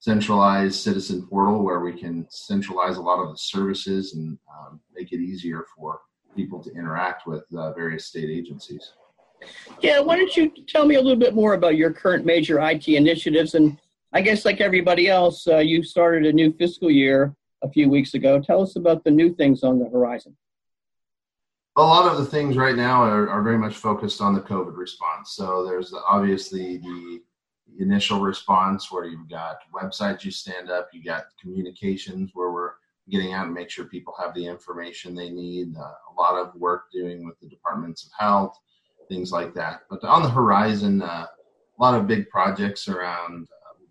centralized 0.00 0.76
citizen 0.76 1.26
portal 1.26 1.64
where 1.64 1.80
we 1.80 1.92
can 1.92 2.26
centralize 2.30 2.96
a 2.96 3.02
lot 3.02 3.22
of 3.22 3.30
the 3.30 3.38
services 3.38 4.14
and 4.14 4.38
um, 4.58 4.80
make 4.94 5.12
it 5.12 5.20
easier 5.20 5.64
for 5.76 6.00
people 6.36 6.62
to 6.62 6.70
interact 6.72 7.26
with 7.26 7.44
uh, 7.56 7.72
various 7.72 8.06
state 8.06 8.30
agencies. 8.30 8.92
Yeah, 9.80 10.00
why 10.00 10.16
don't 10.16 10.36
you 10.36 10.50
tell 10.66 10.86
me 10.86 10.94
a 10.94 11.00
little 11.00 11.18
bit 11.18 11.34
more 11.34 11.54
about 11.54 11.76
your 11.76 11.92
current 11.92 12.24
major 12.24 12.60
IT 12.60 12.88
initiatives? 12.88 13.54
And 13.54 13.78
I 14.12 14.20
guess, 14.20 14.44
like 14.44 14.60
everybody 14.60 15.08
else, 15.08 15.46
uh, 15.46 15.58
you 15.58 15.82
started 15.82 16.26
a 16.26 16.32
new 16.32 16.52
fiscal 16.52 16.90
year 16.90 17.34
a 17.62 17.70
few 17.70 17.88
weeks 17.88 18.14
ago. 18.14 18.40
Tell 18.40 18.62
us 18.62 18.76
about 18.76 19.04
the 19.04 19.10
new 19.10 19.34
things 19.34 19.62
on 19.62 19.78
the 19.78 19.88
horizon. 19.88 20.36
A 21.78 21.82
lot 21.82 22.10
of 22.10 22.16
the 22.16 22.24
things 22.24 22.56
right 22.56 22.74
now 22.74 23.02
are, 23.02 23.28
are 23.28 23.42
very 23.42 23.58
much 23.58 23.76
focused 23.76 24.22
on 24.22 24.34
the 24.34 24.40
COVID 24.40 24.76
response. 24.76 25.32
So 25.32 25.66
there's 25.66 25.92
obviously 26.08 26.78
the 26.78 27.20
initial 27.78 28.20
response 28.20 28.90
where 28.90 29.04
you've 29.04 29.28
got 29.28 29.58
websites 29.74 30.24
you 30.24 30.30
stand 30.30 30.70
up, 30.70 30.88
you 30.94 31.04
got 31.04 31.24
communications 31.40 32.30
where 32.32 32.50
we're 32.50 32.72
getting 33.10 33.34
out 33.34 33.44
and 33.44 33.54
make 33.54 33.68
sure 33.68 33.84
people 33.84 34.14
have 34.18 34.34
the 34.34 34.46
information 34.46 35.14
they 35.14 35.30
need. 35.30 35.76
Uh, 35.76 35.82
a 35.82 36.14
lot 36.18 36.34
of 36.34 36.54
work 36.54 36.84
doing 36.92 37.26
with 37.26 37.38
the 37.40 37.46
departments 37.48 38.04
of 38.04 38.10
health, 38.18 38.58
things 39.08 39.30
like 39.30 39.54
that. 39.54 39.82
But 39.90 40.02
on 40.02 40.22
the 40.22 40.30
horizon, 40.30 41.02
uh, 41.02 41.26
a 41.78 41.82
lot 41.82 41.94
of 41.94 42.06
big 42.06 42.28
projects 42.30 42.88
around 42.88 43.48
uh, 43.52 43.84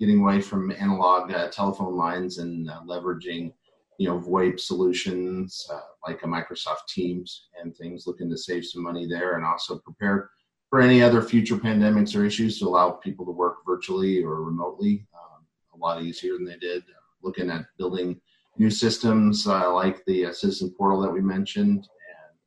getting 0.00 0.20
away 0.20 0.40
from 0.40 0.72
analog 0.72 1.32
uh, 1.32 1.48
telephone 1.48 1.96
lines 1.96 2.38
and 2.38 2.68
uh, 2.68 2.80
leveraging, 2.84 3.52
you 3.98 4.08
know, 4.08 4.18
VoIP 4.20 4.58
solutions 4.60 5.66
uh, 5.72 5.80
like 6.06 6.22
a 6.22 6.26
Microsoft 6.26 6.86
Teams 6.88 7.48
and 7.60 7.76
things. 7.76 8.06
Looking 8.06 8.30
to 8.30 8.38
save 8.38 8.64
some 8.64 8.82
money 8.82 9.06
there 9.06 9.36
and 9.36 9.44
also 9.44 9.78
prepare 9.78 10.30
for 10.70 10.80
any 10.80 11.02
other 11.02 11.20
future 11.20 11.56
pandemics 11.56 12.16
or 12.16 12.24
issues 12.24 12.58
to 12.58 12.66
allow 12.66 12.90
people 12.90 13.26
to 13.26 13.32
work 13.32 13.56
virtually 13.66 14.22
or 14.22 14.44
remotely 14.44 15.06
um, 15.14 15.44
a 15.74 15.76
lot 15.76 16.02
easier 16.02 16.34
than 16.34 16.44
they 16.44 16.56
did. 16.56 16.84
Looking 17.22 17.50
at 17.50 17.66
building 17.76 18.20
new 18.56 18.70
systems 18.70 19.46
uh, 19.48 19.74
like 19.74 20.04
the 20.06 20.26
uh, 20.26 20.32
citizen 20.32 20.72
portal 20.78 21.00
that 21.00 21.12
we 21.12 21.20
mentioned, 21.20 21.78
and 21.78 22.38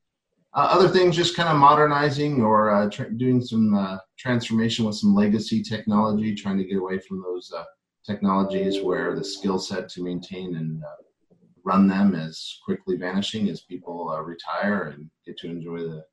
uh, 0.54 0.68
other 0.72 0.88
things 0.88 1.18
just 1.18 1.36
kind 1.36 1.50
of 1.50 1.58
modernizing 1.58 2.42
or 2.42 2.70
uh, 2.70 2.90
tra- 2.90 3.12
doing 3.12 3.42
some 3.42 3.76
uh, 3.76 3.98
transformation 4.18 4.86
with 4.86 4.96
some 4.96 5.14
legacy 5.14 5.62
technology, 5.62 6.34
trying 6.34 6.58
to 6.58 6.64
get 6.64 6.78
away 6.78 7.00
from 7.00 7.22
those 7.22 7.52
uh, 7.52 7.66
technologies 8.06 8.82
where 8.82 9.14
the 9.14 9.24
skill 9.24 9.60
set 9.60 9.90
to 9.90 10.02
maintain 10.02 10.56
and 10.56 10.82
run 11.64 11.88
them 11.88 12.16
as 12.16 12.60
quickly 12.66 12.98
vanishing 12.98 13.50
as 13.50 13.62
people 13.62 14.10
uh, 14.10 14.22
retire 14.22 14.94
and 14.94 15.10
get 15.26 15.38
to 15.38 15.48
enjoy 15.48 15.80
the 15.80 16.04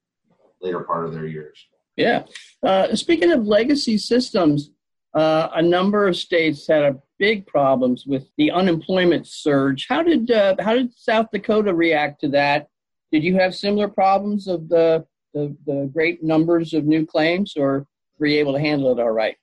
later 0.61 0.81
part 0.81 1.07
of 1.07 1.13
their 1.13 1.27
years. 1.27 1.59
Yeah. 1.97 2.25
Uh, 2.63 2.95
speaking 2.95 3.33
of 3.33 3.47
legacy 3.47 3.99
systems, 3.99 4.71
uh, 5.15 5.49
a 5.55 5.63
number 5.63 6.07
of 6.07 6.17
states 6.17 6.67
had 6.67 6.83
a 6.83 6.97
big 7.19 7.47
problems 7.47 8.05
with 8.07 8.29
the 8.37 8.51
unemployment 8.51 9.27
surge. 9.27 9.87
How 9.89 10.03
did 10.03 10.31
uh, 10.31 10.57
how 10.61 10.75
did 10.75 10.95
South 10.95 11.27
Dakota 11.33 11.75
react 11.75 12.21
to 12.21 12.29
that? 12.29 12.69
Did 13.11 13.25
you 13.25 13.35
have 13.37 13.55
similar 13.55 13.89
problems 13.89 14.47
of 14.49 14.69
the, 14.69 15.05
the, 15.33 15.57
the 15.67 15.91
great 15.93 16.23
numbers 16.23 16.75
of 16.75 16.85
new 16.85 17.07
claims, 17.07 17.55
or 17.57 17.87
were 18.19 18.27
you 18.27 18.39
able 18.39 18.53
to 18.53 18.61
handle 18.61 18.93
it 18.93 19.01
all 19.01 19.11
right? 19.11 19.37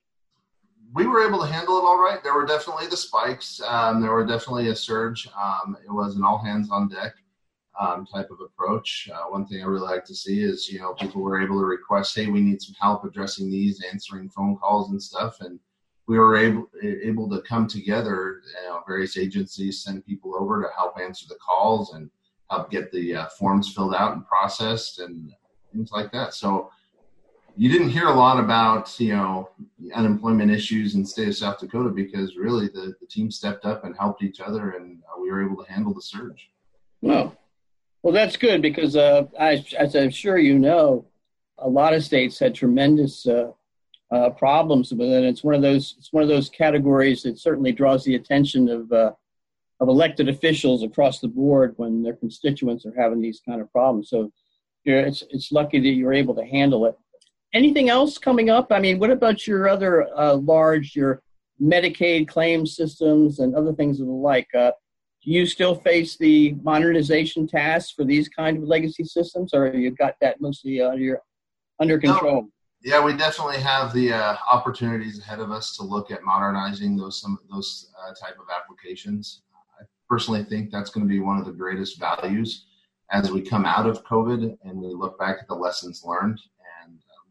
We 0.95 1.07
were 1.07 1.27
able 1.27 1.39
to 1.39 1.45
handle 1.45 1.77
it 1.77 1.83
all 1.83 2.01
right. 2.01 2.23
There 2.23 2.33
were 2.33 2.45
definitely 2.45 2.87
the 2.87 2.95
spikes. 2.95 3.59
Um, 3.67 4.01
there 4.01 4.13
were 4.13 4.25
definitely 4.25 4.69
a 4.69 4.75
surge. 4.75 5.27
Um, 5.37 5.75
it 5.85 5.91
was 5.91 6.15
an 6.15 6.23
all 6.23 6.37
hands 6.37 6.71
on 6.71 6.87
deck 6.87 7.15
um, 7.77 8.05
type 8.05 8.31
of 8.31 8.39
approach. 8.39 9.09
Uh, 9.13 9.23
one 9.29 9.45
thing 9.45 9.61
I 9.61 9.65
really 9.65 9.81
like 9.81 10.05
to 10.05 10.15
see 10.15 10.41
is 10.41 10.69
you 10.69 10.79
know 10.79 10.93
people 10.93 11.21
were 11.21 11.41
able 11.41 11.59
to 11.59 11.65
request, 11.65 12.15
hey, 12.15 12.27
we 12.27 12.39
need 12.39 12.61
some 12.61 12.75
help 12.79 13.03
addressing 13.03 13.51
these, 13.51 13.83
answering 13.83 14.29
phone 14.29 14.55
calls 14.55 14.91
and 14.91 15.03
stuff, 15.03 15.41
and 15.41 15.59
we 16.07 16.17
were 16.17 16.37
able 16.37 16.69
able 16.81 17.29
to 17.29 17.41
come 17.41 17.67
together. 17.67 18.41
You 18.63 18.69
know, 18.69 18.81
various 18.87 19.17
agencies 19.17 19.83
send 19.83 20.05
people 20.05 20.33
over 20.39 20.61
to 20.61 20.69
help 20.77 20.97
answer 20.97 21.25
the 21.27 21.35
calls 21.35 21.93
and 21.93 22.09
help 22.49 22.71
get 22.71 22.89
the 22.93 23.15
uh, 23.15 23.25
forms 23.37 23.73
filled 23.73 23.95
out 23.95 24.13
and 24.13 24.25
processed 24.25 24.99
and 24.99 25.33
things 25.73 25.91
like 25.91 26.13
that. 26.13 26.33
So 26.33 26.71
you 27.57 27.69
didn't 27.69 27.89
hear 27.89 28.07
a 28.07 28.13
lot 28.13 28.39
about 28.39 28.99
you 28.99 29.15
know 29.15 29.49
unemployment 29.93 30.51
issues 30.51 30.95
in 30.95 31.01
the 31.01 31.07
state 31.07 31.27
of 31.27 31.35
South 31.35 31.59
Dakota 31.59 31.89
because 31.89 32.35
really 32.35 32.67
the, 32.67 32.95
the 32.99 33.07
team 33.07 33.31
stepped 33.31 33.65
up 33.65 33.85
and 33.85 33.95
helped 33.97 34.23
each 34.23 34.39
other 34.39 34.71
and 34.71 34.99
uh, 35.03 35.19
we 35.19 35.31
were 35.31 35.43
able 35.43 35.63
to 35.63 35.71
handle 35.71 35.93
the 35.93 36.01
surge. 36.01 36.49
Well, 37.01 37.35
well, 38.03 38.13
that's 38.13 38.37
good 38.37 38.61
because 38.61 38.95
uh, 38.95 39.23
I, 39.39 39.65
as 39.77 39.95
I'm 39.95 40.09
sure 40.09 40.37
you 40.37 40.59
know, 40.59 41.05
a 41.57 41.67
lot 41.67 41.93
of 41.93 42.03
states 42.03 42.37
had 42.37 42.53
tremendous 42.53 43.25
uh, 43.25 43.51
uh, 44.11 44.29
problems 44.31 44.91
with 44.91 45.09
it. 45.09 45.23
It's 45.23 45.43
one 45.43 45.55
of 45.55 45.61
those 45.61 45.95
it's 45.97 46.13
one 46.13 46.23
of 46.23 46.29
those 46.29 46.49
categories 46.49 47.23
that 47.23 47.39
certainly 47.39 47.71
draws 47.71 48.03
the 48.03 48.15
attention 48.15 48.69
of 48.69 48.91
uh, 48.91 49.11
of 49.79 49.87
elected 49.87 50.29
officials 50.29 50.83
across 50.83 51.19
the 51.19 51.27
board 51.27 51.73
when 51.77 52.03
their 52.03 52.15
constituents 52.15 52.85
are 52.85 52.93
having 52.95 53.21
these 53.21 53.41
kind 53.45 53.61
of 53.61 53.71
problems. 53.71 54.09
So 54.09 54.31
it's 54.83 55.23
it's 55.29 55.51
lucky 55.51 55.79
that 55.79 55.89
you're 55.89 56.13
able 56.13 56.35
to 56.35 56.45
handle 56.45 56.85
it. 56.85 56.97
Anything 57.55 57.89
else 57.89 58.17
coming 58.17 58.49
up? 58.49 58.67
I 58.71 58.79
mean, 58.79 58.99
what 58.99 59.09
about 59.09 59.47
your 59.47 59.67
other 59.67 60.07
uh, 60.15 60.35
large 60.35 60.95
your 60.95 61.23
Medicaid 61.59 62.27
claim 62.27 62.65
systems 62.65 63.39
and 63.39 63.55
other 63.55 63.73
things 63.73 63.99
of 63.99 64.07
the 64.07 64.11
like? 64.11 64.47
Uh, 64.53 64.71
do 65.23 65.31
you 65.31 65.45
still 65.45 65.73
face 65.73 66.17
the 66.17 66.55
modernization 66.61 67.47
tasks 67.47 67.91
for 67.91 68.03
these 68.03 68.29
kind 68.29 68.57
of 68.57 68.63
legacy 68.63 69.05
systems, 69.05 69.53
or 69.53 69.73
you 69.73 69.89
got 69.91 70.15
that 70.21 70.39
mostly 70.41 70.81
uh, 70.81 70.89
under, 70.89 71.19
under 71.79 71.97
control? 71.97 72.41
No 72.43 72.49
yeah, 72.85 73.03
we 73.03 73.17
definitely 73.17 73.57
have 73.61 73.91
the 73.93 74.13
uh, 74.13 74.35
opportunities 74.51 75.19
ahead 75.19 75.39
of 75.39 75.49
us 75.49 75.75
to 75.75 75.83
look 75.83 76.11
at 76.11 76.21
modernizing 76.21 76.95
those 76.95 77.19
some 77.19 77.39
those 77.49 77.89
uh, 77.99 78.13
type 78.13 78.37
of 78.37 78.45
applications. 78.55 79.41
I 79.81 79.85
personally 80.07 80.43
think 80.43 80.69
that's 80.69 80.91
going 80.91 81.05
to 81.05 81.11
be 81.11 81.19
one 81.19 81.39
of 81.39 81.45
the 81.45 81.51
greatest 81.51 81.99
values 81.99 82.67
as 83.11 83.31
we 83.31 83.41
come 83.41 83.65
out 83.65 83.87
of 83.87 84.03
COVID 84.03 84.57
and 84.63 84.79
we 84.79 84.93
look 84.93 85.17
back 85.17 85.37
at 85.41 85.47
the 85.47 85.55
lessons 85.55 86.03
learned 86.05 86.39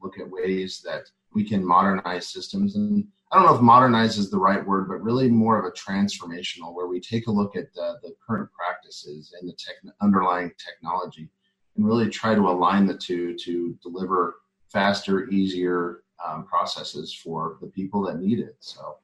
look 0.04 0.18
at 0.18 0.30
ways 0.30 0.82
that 0.84 1.10
we 1.32 1.42
can 1.42 1.64
modernize 1.64 2.28
systems. 2.28 2.76
And 2.76 3.06
I 3.32 3.36
don't 3.36 3.46
know 3.46 3.54
if 3.56 3.60
modernize 3.60 4.18
is 4.18 4.30
the 4.30 4.38
right 4.38 4.64
word, 4.64 4.86
but 4.88 5.02
really 5.02 5.28
more 5.28 5.58
of 5.58 5.64
a 5.64 5.72
transformational, 5.72 6.74
where 6.74 6.86
we 6.86 7.00
take 7.00 7.26
a 7.26 7.32
look 7.32 7.56
at 7.56 7.72
the, 7.74 7.96
the 8.02 8.14
current 8.24 8.48
practices 8.52 9.34
and 9.40 9.48
the 9.48 9.54
tech, 9.54 9.76
underlying 10.00 10.52
technology 10.64 11.28
and 11.76 11.86
really 11.86 12.08
try 12.08 12.34
to 12.34 12.42
align 12.42 12.86
the 12.86 12.96
two 12.96 13.36
to 13.38 13.76
deliver 13.82 14.36
faster, 14.70 15.28
easier 15.30 16.02
um, 16.24 16.44
processes 16.46 17.12
for 17.12 17.58
the 17.60 17.66
people 17.66 18.02
that 18.02 18.18
need 18.18 18.38
it. 18.38 18.56
So 18.60 18.98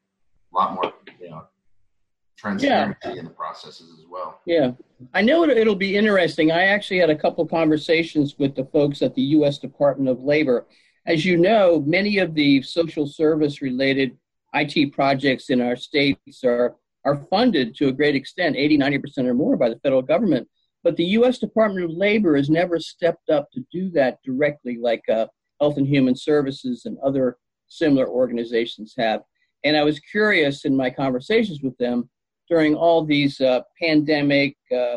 a 0.53 0.57
lot 0.57 0.75
more, 0.75 0.93
you 1.21 1.31
know, 1.31 1.45
transparency 2.37 2.99
yeah. 3.05 3.15
in 3.15 3.25
the 3.25 3.31
processes 3.31 3.99
as 3.99 4.07
well. 4.09 4.41
Yeah, 4.47 4.73
I 5.13 5.23
know 5.23 5.45
it, 5.45 5.67
will 5.67 5.75
be 5.75 5.97
interesting. 5.97 6.51
I 6.51 6.65
actually 6.67 6.99
had 6.99 7.11
a 7.11 7.17
couple 7.17 7.47
conversations 7.47 8.39
with 8.39 8.55
the 8.55 8.65
folks 8.65 9.03
at 9.03 9.15
the 9.15 9.23
U.S. 9.23 9.59
Department 9.59 10.09
of 10.09 10.23
Labor. 10.23 10.67
As 11.07 11.25
you 11.25 11.37
know, 11.37 11.83
many 11.87 12.19
of 12.19 12.35
the 12.35 12.63
social 12.63 13.07
service 13.07 13.63
related 13.63 14.17
IT 14.55 14.93
projects 14.93 15.51
in 15.51 15.61
our 15.61 15.77
states 15.77 16.45
are 16.45 16.77
are 17.05 17.27
funded 17.31 17.75
to 17.75 17.89
a 17.89 17.93
great 17.93 18.15
extent, 18.15 18.57
80, 18.57 18.77
90% 18.77 19.27
or 19.27 19.33
more 19.33 19.57
by 19.57 19.71
the 19.71 19.79
federal 19.79 20.03
government. 20.03 20.47
But 20.83 20.97
the 20.97 21.05
U.S. 21.05 21.39
Department 21.39 21.85
of 21.85 21.97
Labor 21.97 22.37
has 22.37 22.51
never 22.51 22.79
stepped 22.79 23.31
up 23.31 23.51
to 23.53 23.65
do 23.73 23.91
that 23.93 24.19
directly, 24.23 24.77
like 24.79 25.03
uh, 25.09 25.27
Health 25.61 25.77
and 25.77 25.87
Human 25.87 26.17
Services 26.17 26.85
and 26.87 26.99
other 26.99 27.37
similar 27.69 28.09
organizations 28.09 28.95
have. 28.97 29.23
And 29.65 29.77
I 29.77 29.85
was 29.85 30.01
curious 30.01 30.65
in 30.65 30.75
my 30.75 30.91
conversations 30.91 31.63
with 31.63 31.77
them 31.79 32.09
during 32.49 32.75
all 32.75 33.05
these 33.05 33.41
uh, 33.41 33.61
pandemic 33.81 34.57
uh, 34.73 34.97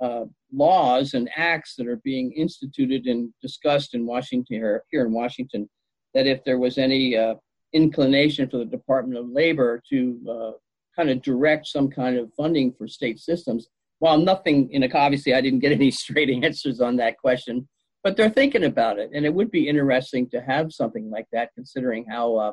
uh, 0.00 0.24
laws 0.52 1.14
and 1.14 1.28
acts 1.36 1.74
that 1.76 1.86
are 1.86 2.00
being 2.04 2.32
instituted 2.32 3.06
and 3.06 3.32
discussed 3.42 3.94
in 3.94 4.06
Washington, 4.06 4.56
here, 4.56 4.84
here 4.90 5.04
in 5.04 5.12
Washington, 5.12 5.68
that 6.14 6.26
if 6.26 6.42
there 6.44 6.58
was 6.58 6.78
any 6.78 7.16
uh, 7.16 7.34
inclination 7.72 8.48
for 8.48 8.58
the 8.58 8.64
Department 8.64 9.18
of 9.18 9.28
Labor 9.28 9.82
to 9.90 10.18
uh, 10.30 10.52
kind 10.96 11.10
of 11.10 11.22
direct 11.22 11.66
some 11.66 11.88
kind 11.88 12.16
of 12.16 12.32
funding 12.34 12.72
for 12.72 12.88
state 12.88 13.18
systems. 13.18 13.68
While 14.00 14.18
nothing, 14.18 14.68
you 14.72 14.80
know, 14.80 14.88
obviously 14.94 15.34
I 15.34 15.40
didn't 15.40 15.60
get 15.60 15.72
any 15.72 15.90
straight 16.02 16.30
answers 16.30 16.80
on 16.80 16.96
that 16.96 17.18
question, 17.18 17.68
but 18.02 18.16
they're 18.16 18.30
thinking 18.30 18.64
about 18.64 18.98
it, 18.98 19.10
and 19.12 19.26
it 19.26 19.34
would 19.34 19.50
be 19.50 19.68
interesting 19.68 20.28
to 20.30 20.40
have 20.40 20.72
something 20.72 21.10
like 21.10 21.26
that, 21.32 21.50
considering 21.54 22.04
how 22.08 22.36
uh, 22.36 22.52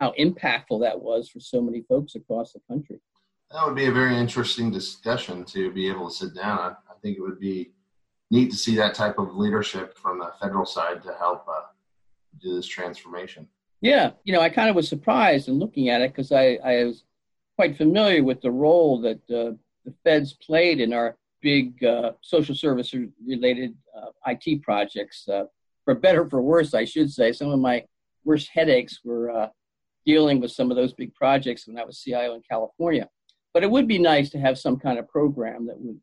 how 0.00 0.12
impactful 0.18 0.80
that 0.80 1.00
was 1.00 1.28
for 1.28 1.38
so 1.38 1.60
many 1.62 1.82
folks 1.88 2.16
across 2.16 2.52
the 2.52 2.60
country. 2.68 3.00
That 3.52 3.64
would 3.66 3.76
be 3.76 3.86
a 3.86 3.92
very 3.92 4.16
interesting 4.16 4.70
discussion 4.70 5.44
to 5.46 5.70
be 5.70 5.88
able 5.88 6.08
to 6.08 6.14
sit 6.14 6.34
down. 6.34 6.76
Think 7.02 7.18
it 7.18 7.22
would 7.22 7.40
be 7.40 7.72
neat 8.30 8.50
to 8.50 8.56
see 8.56 8.76
that 8.76 8.94
type 8.94 9.18
of 9.18 9.36
leadership 9.36 9.96
from 9.98 10.18
the 10.18 10.32
federal 10.40 10.64
side 10.64 11.02
to 11.02 11.12
help 11.14 11.46
uh, 11.48 11.62
do 12.40 12.54
this 12.54 12.66
transformation. 12.66 13.46
Yeah, 13.80 14.12
you 14.24 14.32
know, 14.32 14.40
I 14.40 14.48
kind 14.48 14.70
of 14.70 14.76
was 14.76 14.88
surprised 14.88 15.48
in 15.48 15.58
looking 15.58 15.88
at 15.88 16.00
it 16.00 16.12
because 16.12 16.32
I, 16.32 16.58
I 16.64 16.84
was 16.84 17.04
quite 17.56 17.76
familiar 17.76 18.22
with 18.22 18.40
the 18.40 18.50
role 18.50 19.00
that 19.02 19.18
uh, 19.30 19.52
the 19.84 19.92
feds 20.04 20.32
played 20.34 20.80
in 20.80 20.92
our 20.92 21.16
big 21.42 21.82
uh, 21.84 22.12
social 22.20 22.54
service 22.54 22.94
related 23.26 23.74
uh, 23.96 24.10
IT 24.26 24.62
projects. 24.62 25.28
Uh, 25.28 25.44
for 25.84 25.94
better 25.94 26.28
for 26.28 26.40
worse, 26.40 26.74
I 26.74 26.84
should 26.84 27.12
say. 27.12 27.32
Some 27.32 27.50
of 27.50 27.58
my 27.58 27.84
worst 28.24 28.48
headaches 28.52 29.00
were 29.04 29.30
uh, 29.30 29.48
dealing 30.06 30.40
with 30.40 30.52
some 30.52 30.70
of 30.70 30.76
those 30.76 30.92
big 30.92 31.14
projects 31.14 31.66
when 31.66 31.78
I 31.78 31.84
was 31.84 32.00
CIO 32.00 32.34
in 32.34 32.42
California. 32.48 33.08
But 33.52 33.64
it 33.64 33.70
would 33.70 33.88
be 33.88 33.98
nice 33.98 34.30
to 34.30 34.38
have 34.38 34.58
some 34.58 34.78
kind 34.78 34.98
of 34.98 35.08
program 35.08 35.66
that 35.66 35.78
would 35.78 36.00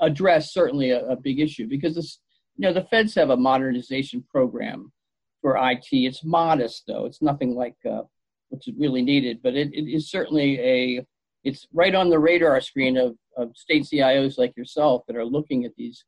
address 0.00 0.52
certainly 0.52 0.90
a, 0.90 1.06
a 1.06 1.16
big 1.16 1.40
issue 1.40 1.66
because 1.66 1.94
this, 1.94 2.20
you 2.56 2.62
know, 2.62 2.72
the 2.72 2.84
feds 2.84 3.14
have 3.14 3.30
a 3.30 3.36
modernization 3.36 4.24
program 4.30 4.92
for 5.40 5.56
IT. 5.56 5.88
It's 5.90 6.24
modest 6.24 6.84
though; 6.86 7.06
it's 7.06 7.22
nothing 7.22 7.54
like 7.54 7.76
uh, 7.88 8.02
what's 8.48 8.68
really 8.78 9.02
needed, 9.02 9.40
but 9.42 9.54
it, 9.54 9.72
it 9.74 9.90
is 9.90 10.10
certainly 10.10 10.60
a 10.60 11.06
it's 11.44 11.66
right 11.72 11.94
on 11.94 12.08
the 12.08 12.18
radar 12.18 12.60
screen 12.60 12.96
of, 12.96 13.16
of 13.36 13.54
state 13.54 13.84
CIOs 13.84 14.38
like 14.38 14.56
yourself 14.56 15.02
that 15.06 15.16
are 15.16 15.24
looking 15.24 15.64
at 15.64 15.76
these 15.76 16.04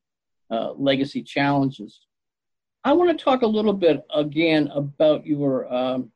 uh, 0.50 0.72
legacy 0.72 1.22
challenges. 1.22 2.00
I 2.84 2.92
want 2.92 3.16
to 3.16 3.22
talk 3.22 3.42
a 3.42 3.46
little 3.46 3.72
bit 3.72 4.02
again 4.14 4.68
about 4.72 5.26
your 5.26 5.72
um, 5.72 6.10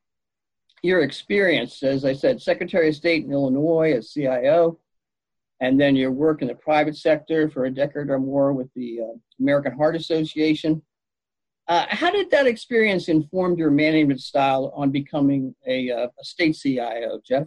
your 0.82 1.00
experience. 1.00 1.82
As 1.82 2.04
I 2.04 2.14
said, 2.14 2.40
Secretary 2.40 2.88
of 2.88 2.94
State 2.94 3.24
in 3.24 3.32
Illinois 3.32 3.92
as 3.96 4.12
CIO, 4.12 4.78
and 5.60 5.80
then 5.80 5.94
your 5.96 6.10
work 6.10 6.42
in 6.42 6.48
the 6.48 6.54
private 6.54 6.96
sector 6.96 7.50
for 7.50 7.66
a 7.66 7.70
decade 7.70 8.08
or 8.08 8.18
more 8.18 8.52
with 8.52 8.68
the 8.74 9.00
uh, 9.00 9.18
American 9.38 9.72
Heart 9.72 9.96
Association. 9.96 10.82
Uh, 11.68 11.86
how 11.88 12.10
did 12.10 12.30
that 12.30 12.46
experience 12.46 13.08
inform 13.08 13.56
your 13.56 13.70
management 13.70 14.20
style 14.20 14.72
on 14.74 14.90
becoming 14.90 15.54
a, 15.66 15.90
uh, 15.90 16.08
a 16.20 16.24
state 16.24 16.56
CIO, 16.56 17.20
Jeff? 17.24 17.46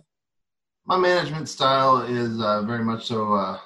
my 0.85 0.97
management 0.97 1.47
style 1.47 2.01
is 2.01 2.41
uh, 2.41 2.61
very 2.63 2.83
much 2.83 3.05
so. 3.05 3.33
Uh, 3.33 3.57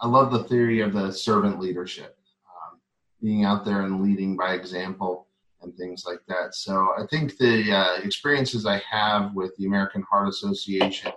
I 0.00 0.06
love 0.06 0.32
the 0.32 0.44
theory 0.44 0.80
of 0.80 0.92
the 0.92 1.10
servant 1.10 1.60
leadership, 1.60 2.16
um, 2.46 2.80
being 3.22 3.44
out 3.44 3.64
there 3.64 3.82
and 3.82 4.02
leading 4.02 4.36
by 4.36 4.54
example 4.54 5.28
and 5.62 5.74
things 5.76 6.04
like 6.06 6.20
that. 6.28 6.54
So 6.54 6.94
I 6.98 7.06
think 7.10 7.36
the 7.36 7.72
uh, 7.72 8.02
experiences 8.02 8.66
I 8.66 8.82
have 8.90 9.34
with 9.34 9.54
the 9.56 9.66
American 9.66 10.02
Heart 10.10 10.28
Association 10.28 11.12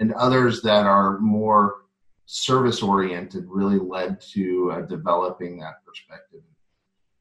and 0.00 0.12
others 0.14 0.62
that 0.62 0.86
are 0.86 1.18
more 1.18 1.82
service 2.26 2.82
oriented 2.82 3.46
really 3.48 3.78
led 3.78 4.20
to 4.20 4.72
uh, 4.72 4.80
developing 4.82 5.58
that 5.58 5.84
perspective. 5.84 6.40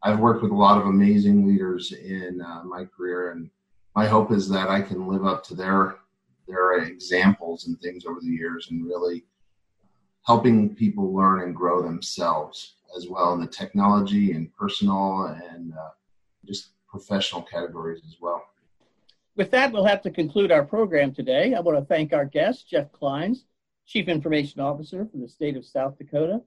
I've 0.04 0.20
worked 0.20 0.42
with 0.42 0.52
a 0.52 0.56
lot 0.56 0.80
of 0.80 0.88
amazing 0.88 1.48
leaders 1.48 1.92
in 1.92 2.42
uh, 2.42 2.64
my 2.64 2.86
career, 2.86 3.32
and 3.32 3.50
my 3.96 4.08
hope 4.08 4.32
is 4.32 4.50
that 4.50 4.70
I 4.70 4.82
can 4.82 5.08
live 5.08 5.26
up 5.26 5.44
to 5.46 5.56
their 5.56 5.98
their 6.48 6.80
examples 6.80 7.68
and 7.68 7.80
things 7.80 8.06
over 8.06 8.20
the 8.20 8.28
years, 8.28 8.68
and 8.72 8.86
really 8.86 9.24
helping 10.26 10.76
people 10.76 11.14
learn 11.14 11.42
and 11.42 11.56
grow 11.56 11.82
themselves 11.82 12.76
as 12.98 13.08
well 13.08 13.34
in 13.34 13.40
the 13.40 13.48
technology 13.48 14.34
and 14.34 14.54
personal 14.56 15.38
and 15.52 15.74
uh, 15.74 15.90
just 16.46 16.70
professional 16.90 17.42
categories 17.42 18.02
as 18.06 18.18
well. 18.22 18.44
With 19.36 19.52
that, 19.52 19.72
we'll 19.72 19.86
have 19.86 20.02
to 20.02 20.12
conclude 20.12 20.52
our 20.52 20.64
program 20.64 21.14
today. 21.14 21.54
I 21.54 21.62
want 21.62 21.78
to 21.78 21.86
thank 21.86 22.12
our 22.12 22.26
guest, 22.26 22.70
Jeff 22.70 22.92
Clines, 22.92 23.46
Chief 23.92 24.08
Information 24.08 24.62
Officer 24.62 25.06
for 25.12 25.18
the 25.18 25.28
state 25.28 25.58
of 25.58 25.66
South 25.66 25.98
Dakota. 25.98 26.42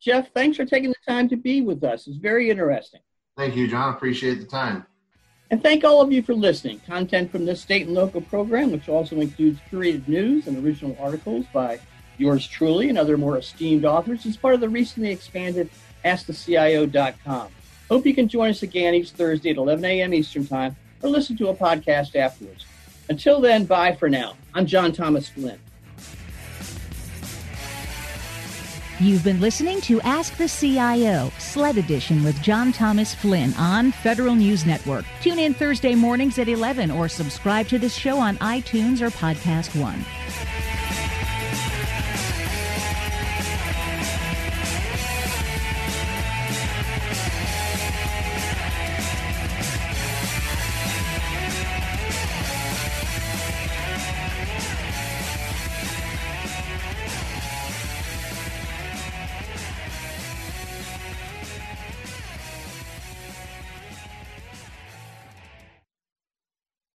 Jeff, 0.00 0.32
thanks 0.32 0.56
for 0.56 0.64
taking 0.64 0.90
the 0.90 0.96
time 1.06 1.28
to 1.28 1.36
be 1.36 1.60
with 1.60 1.84
us. 1.84 2.08
It's 2.08 2.16
very 2.16 2.50
interesting. 2.50 3.00
Thank 3.36 3.54
you, 3.54 3.68
John. 3.68 3.94
Appreciate 3.94 4.40
the 4.40 4.46
time. 4.46 4.84
And 5.50 5.62
thank 5.62 5.84
all 5.84 6.00
of 6.00 6.10
you 6.10 6.22
for 6.22 6.34
listening. 6.34 6.80
Content 6.80 7.30
from 7.30 7.44
this 7.44 7.62
state 7.62 7.86
and 7.86 7.94
local 7.94 8.20
program, 8.20 8.72
which 8.72 8.88
also 8.88 9.20
includes 9.20 9.60
curated 9.70 10.08
news 10.08 10.48
and 10.48 10.64
original 10.64 10.96
articles 11.00 11.46
by 11.52 11.78
yours 12.18 12.46
truly 12.46 12.88
and 12.88 12.98
other 12.98 13.16
more 13.16 13.38
esteemed 13.38 13.84
authors, 13.84 14.26
is 14.26 14.36
part 14.36 14.54
of 14.54 14.60
the 14.60 14.68
recently 14.68 15.10
expanded 15.10 15.70
AskTheCIO.com. 16.04 17.48
Hope 17.88 18.06
you 18.06 18.14
can 18.14 18.28
join 18.28 18.50
us 18.50 18.64
again 18.64 18.94
each 18.94 19.12
Thursday 19.12 19.50
at 19.50 19.56
11 19.56 19.84
a.m. 19.84 20.12
Eastern 20.12 20.46
Time 20.46 20.76
or 21.02 21.10
listen 21.10 21.36
to 21.36 21.48
a 21.48 21.54
podcast 21.54 22.16
afterwards. 22.16 22.66
Until 23.08 23.40
then, 23.40 23.66
bye 23.66 23.94
for 23.94 24.10
now. 24.10 24.34
I'm 24.52 24.66
John 24.66 24.92
Thomas 24.92 25.28
Flynn. 25.28 25.60
You've 29.00 29.22
been 29.22 29.40
listening 29.40 29.80
to 29.82 30.00
Ask 30.00 30.36
the 30.38 30.48
CIO, 30.48 31.30
SLED 31.38 31.78
Edition 31.78 32.24
with 32.24 32.42
John 32.42 32.72
Thomas 32.72 33.14
Flynn 33.14 33.54
on 33.54 33.92
Federal 33.92 34.34
News 34.34 34.66
Network. 34.66 35.04
Tune 35.22 35.38
in 35.38 35.54
Thursday 35.54 35.94
mornings 35.94 36.36
at 36.40 36.48
11 36.48 36.90
or 36.90 37.08
subscribe 37.08 37.68
to 37.68 37.78
this 37.78 37.94
show 37.94 38.18
on 38.18 38.38
iTunes 38.38 39.00
or 39.00 39.10
Podcast 39.10 39.80
One. 39.80 40.04